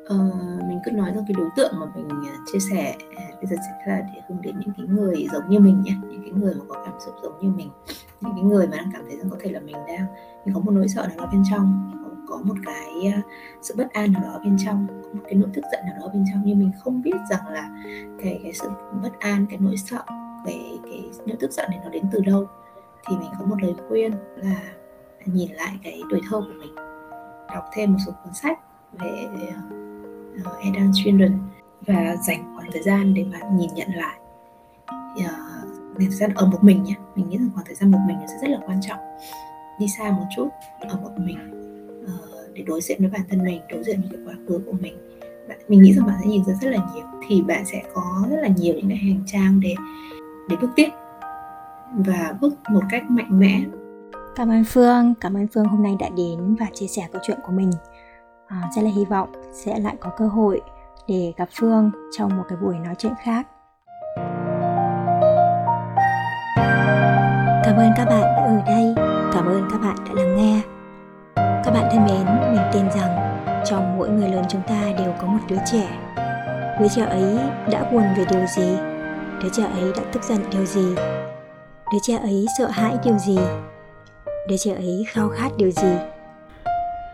Uh, 0.06 0.64
mình 0.68 0.80
cứ 0.86 0.92
nói 0.92 1.12
rằng 1.16 1.26
cái 1.28 1.36
đối 1.38 1.50
tượng 1.56 1.74
mà 1.80 1.86
mình 1.96 2.08
à, 2.10 2.36
chia 2.54 2.60
sẻ. 2.60 2.96
À, 3.16 3.24
bây 3.36 3.46
giờ 3.46 3.56
sẽ 3.56 3.92
là 3.92 4.02
để 4.14 4.22
hướng 4.30 4.42
đến 4.42 4.56
những 4.60 4.74
cái 4.78 4.88
người 4.88 5.28
giống 5.32 5.50
như 5.50 5.60
mình 5.60 5.82
nhé 5.82 5.96
những 6.10 6.22
cái 6.22 6.32
người 6.32 6.54
mà 6.54 6.62
có 6.68 6.82
cảm 6.86 6.94
xúc 7.06 7.16
giống 7.24 7.40
như 7.42 7.50
mình 7.50 7.70
những 8.22 8.34
cái 8.36 8.44
người 8.44 8.68
mà 8.68 8.78
đang 8.78 8.90
cảm 8.94 9.02
thấy 9.08 9.18
rằng 9.18 9.30
có 9.30 9.38
thể 9.40 9.52
là 9.52 9.60
mình 9.60 9.76
đang 9.88 10.06
mình 10.46 10.56
có 10.56 10.60
một 10.60 10.72
nỗi 10.72 10.88
sợ 10.88 11.08
nào 11.08 11.18
đó 11.18 11.30
bên 11.32 11.44
trong 11.52 11.92
có 12.28 12.40
một 12.44 12.56
cái 12.66 13.12
à, 13.14 13.22
sự 13.62 13.76
bất 13.78 13.94
an 13.94 14.12
nào 14.12 14.22
đó 14.24 14.40
bên 14.44 14.58
trong 14.66 14.88
có 14.88 15.10
một 15.14 15.24
cái 15.24 15.34
nỗi 15.34 15.50
tức 15.54 15.62
giận 15.72 15.80
nào 15.86 15.96
đó 16.00 16.08
bên 16.14 16.26
trong 16.34 16.42
nhưng 16.46 16.60
mình 16.60 16.72
không 16.84 17.02
biết 17.02 17.16
rằng 17.30 17.48
là 17.48 17.70
cái 18.24 18.40
cái 18.44 18.54
sự 18.54 18.70
bất 19.04 19.20
an 19.20 19.46
cái 19.50 19.60
nỗi 19.62 19.78
sợ 19.78 20.04
cái 20.46 20.80
cái 20.84 21.10
nỗi 21.26 21.38
tức 21.40 21.52
giận 21.52 21.70
này 21.70 21.80
nó 21.84 21.90
đến 21.90 22.04
từ 22.12 22.20
đâu. 22.20 22.48
Thì 23.08 23.16
mình 23.18 23.30
có 23.40 23.46
một 23.46 23.62
lời 23.62 23.74
khuyên 23.88 24.12
là 24.36 24.64
nhìn 25.26 25.52
lại 25.52 25.80
cái 25.84 26.02
tuổi 26.10 26.22
thơ 26.30 26.42
của 26.42 26.54
mình 26.60 26.76
đọc 27.54 27.64
thêm 27.74 27.94
một 27.94 28.00
số 28.06 28.12
cuốn 28.24 28.34
sách 28.34 28.60
về 28.92 29.30
uh, 30.42 30.64
Eden 30.64 30.92
Children 30.94 31.38
và 31.88 32.16
dành 32.28 32.56
khoảng 32.56 32.72
thời 32.72 32.84
gian 32.84 33.14
để 33.14 33.26
mà 33.32 33.40
nhìn 33.54 33.70
nhận 33.76 33.90
lại. 33.96 34.20
Uh, 35.20 35.98
thời 36.00 36.10
gian 36.10 36.34
ở 36.36 36.46
một 36.46 36.64
mình 36.64 36.84
nhé 36.84 36.96
mình 37.16 37.30
nghĩ 37.30 37.38
rằng 37.38 37.50
khoảng 37.54 37.66
thời 37.66 37.76
gian 37.76 37.92
một 37.92 38.00
mình 38.08 38.18
sẽ 38.28 38.34
rất 38.42 38.50
là 38.50 38.60
quan 38.66 38.80
trọng. 38.88 39.00
Đi 39.80 39.86
xa 39.98 40.12
một 40.12 40.26
chút 40.36 40.50
ở 40.80 40.98
một 41.02 41.12
mình 41.18 41.38
uh, 42.04 42.54
để 42.54 42.64
đối 42.68 42.82
diện 42.82 42.98
với 43.00 43.10
bản 43.10 43.22
thân 43.30 43.44
mình 43.44 43.62
đối 43.70 43.84
diện 43.84 44.02
với 44.02 44.10
cái 44.12 44.22
quá 44.26 44.34
khứ 44.48 44.62
của 44.66 44.78
mình. 44.82 44.98
Mình 45.68 45.82
nghĩ 45.82 45.94
rằng 45.94 46.06
bạn 46.06 46.16
sẽ 46.22 46.28
nhìn 46.28 46.46
ra 46.46 46.54
rất 46.62 46.70
là 46.70 46.78
nhiều. 46.94 47.06
Thì 47.28 47.42
bạn 47.42 47.66
sẽ 47.66 47.84
có 47.94 48.28
rất 48.30 48.38
là 48.42 48.48
nhiều 48.48 48.74
những 48.74 48.90
cái 48.90 48.98
hành 48.98 49.24
trang 49.26 49.60
để 49.60 49.76
để 50.50 50.56
bước 50.62 50.70
tiếp 50.76 50.90
và 51.98 52.36
bước 52.42 52.54
một 52.70 52.82
cách 52.90 53.04
mạnh 53.10 53.40
mẽ. 53.40 53.64
Cảm 54.36 54.50
ơn 54.50 54.64
phương. 54.64 55.14
Cảm 55.22 55.34
ơn 55.34 55.48
phương 55.48 55.66
hôm 55.66 55.84
nay 55.84 55.96
đã 56.00 56.10
đến 56.18 56.56
và 56.60 56.66
chia 56.74 56.88
sẻ 56.88 57.08
câu 57.12 57.22
chuyện 57.26 57.40
của 57.46 57.52
mình 57.52 57.72
à, 58.62 58.70
rất 58.76 58.82
là 58.82 58.90
hy 58.90 59.06
vọng 59.06 59.30
sẽ 59.52 59.80
lại 59.80 59.96
có 60.00 60.10
cơ 60.18 60.28
hội 60.28 60.62
để 61.08 61.34
gặp 61.38 61.50
phương 61.60 61.92
trong 62.18 62.38
một 62.38 62.44
cái 62.50 62.58
buổi 62.62 62.76
nói 62.76 62.96
chuyện 62.98 63.14
khác. 63.24 63.48
Cảm 67.64 67.76
ơn 67.78 67.92
các 67.98 68.06
bạn 68.06 68.22
đã 68.22 68.44
ở 68.46 68.62
đây. 68.66 68.96
Cảm 69.34 69.46
ơn 69.46 69.68
các 69.72 69.82
bạn 69.82 69.96
đã 70.06 70.14
lắng 70.14 70.38
nghe. 70.38 70.62
Các 71.36 71.72
bạn 71.74 71.88
thân 71.92 72.06
mến 72.06 72.26
mình 72.52 72.70
tin 72.74 72.92
rằng 72.92 73.38
trong 73.66 73.98
mỗi 73.98 74.10
người 74.10 74.30
lớn 74.30 74.46
chúng 74.50 74.62
ta 74.68 74.82
đều 74.98 75.14
có 75.22 75.28
một 75.28 75.40
đứa 75.50 75.58
trẻ. 75.72 75.88
Đứa 76.80 76.88
trẻ 76.88 77.06
ấy 77.06 77.40
đã 77.72 77.92
buồn 77.92 78.04
về 78.18 78.26
điều 78.30 78.46
gì? 78.58 78.78
Đứa 79.44 79.50
trẻ 79.50 79.64
ấy 79.64 79.92
đã 79.98 80.04
tức 80.12 80.24
giận 80.24 80.40
điều 80.52 80.66
gì? 80.66 80.96
Đứa 81.92 82.00
trẻ 82.02 82.18
ấy 82.18 82.46
sợ 82.58 82.68
hãi 82.68 82.98
điều 83.04 83.18
gì? 83.18 83.40
Đứa 84.50 84.58
trẻ 84.58 84.74
ấy 84.74 85.06
khao 85.08 85.30
khát 85.30 85.50
điều 85.58 85.72
gì? 85.72 86.13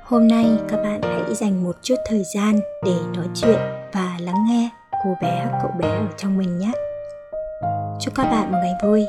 Hôm 0.09 0.27
nay 0.27 0.45
các 0.69 0.77
bạn 0.77 1.01
hãy 1.01 1.35
dành 1.35 1.63
một 1.63 1.75
chút 1.81 1.95
thời 2.05 2.23
gian 2.23 2.59
để 2.85 2.95
nói 3.15 3.25
chuyện 3.35 3.59
và 3.93 4.17
lắng 4.19 4.45
nghe 4.49 4.69
cô 5.03 5.15
bé, 5.21 5.47
cậu 5.61 5.71
bé 5.79 5.87
ở 5.87 6.07
trong 6.17 6.37
mình 6.37 6.57
nhé. 6.57 6.71
Chúc 7.99 8.15
các 8.15 8.23
bạn 8.23 8.51
một 8.51 8.57
ngày 8.63 8.73
vui. 8.83 9.05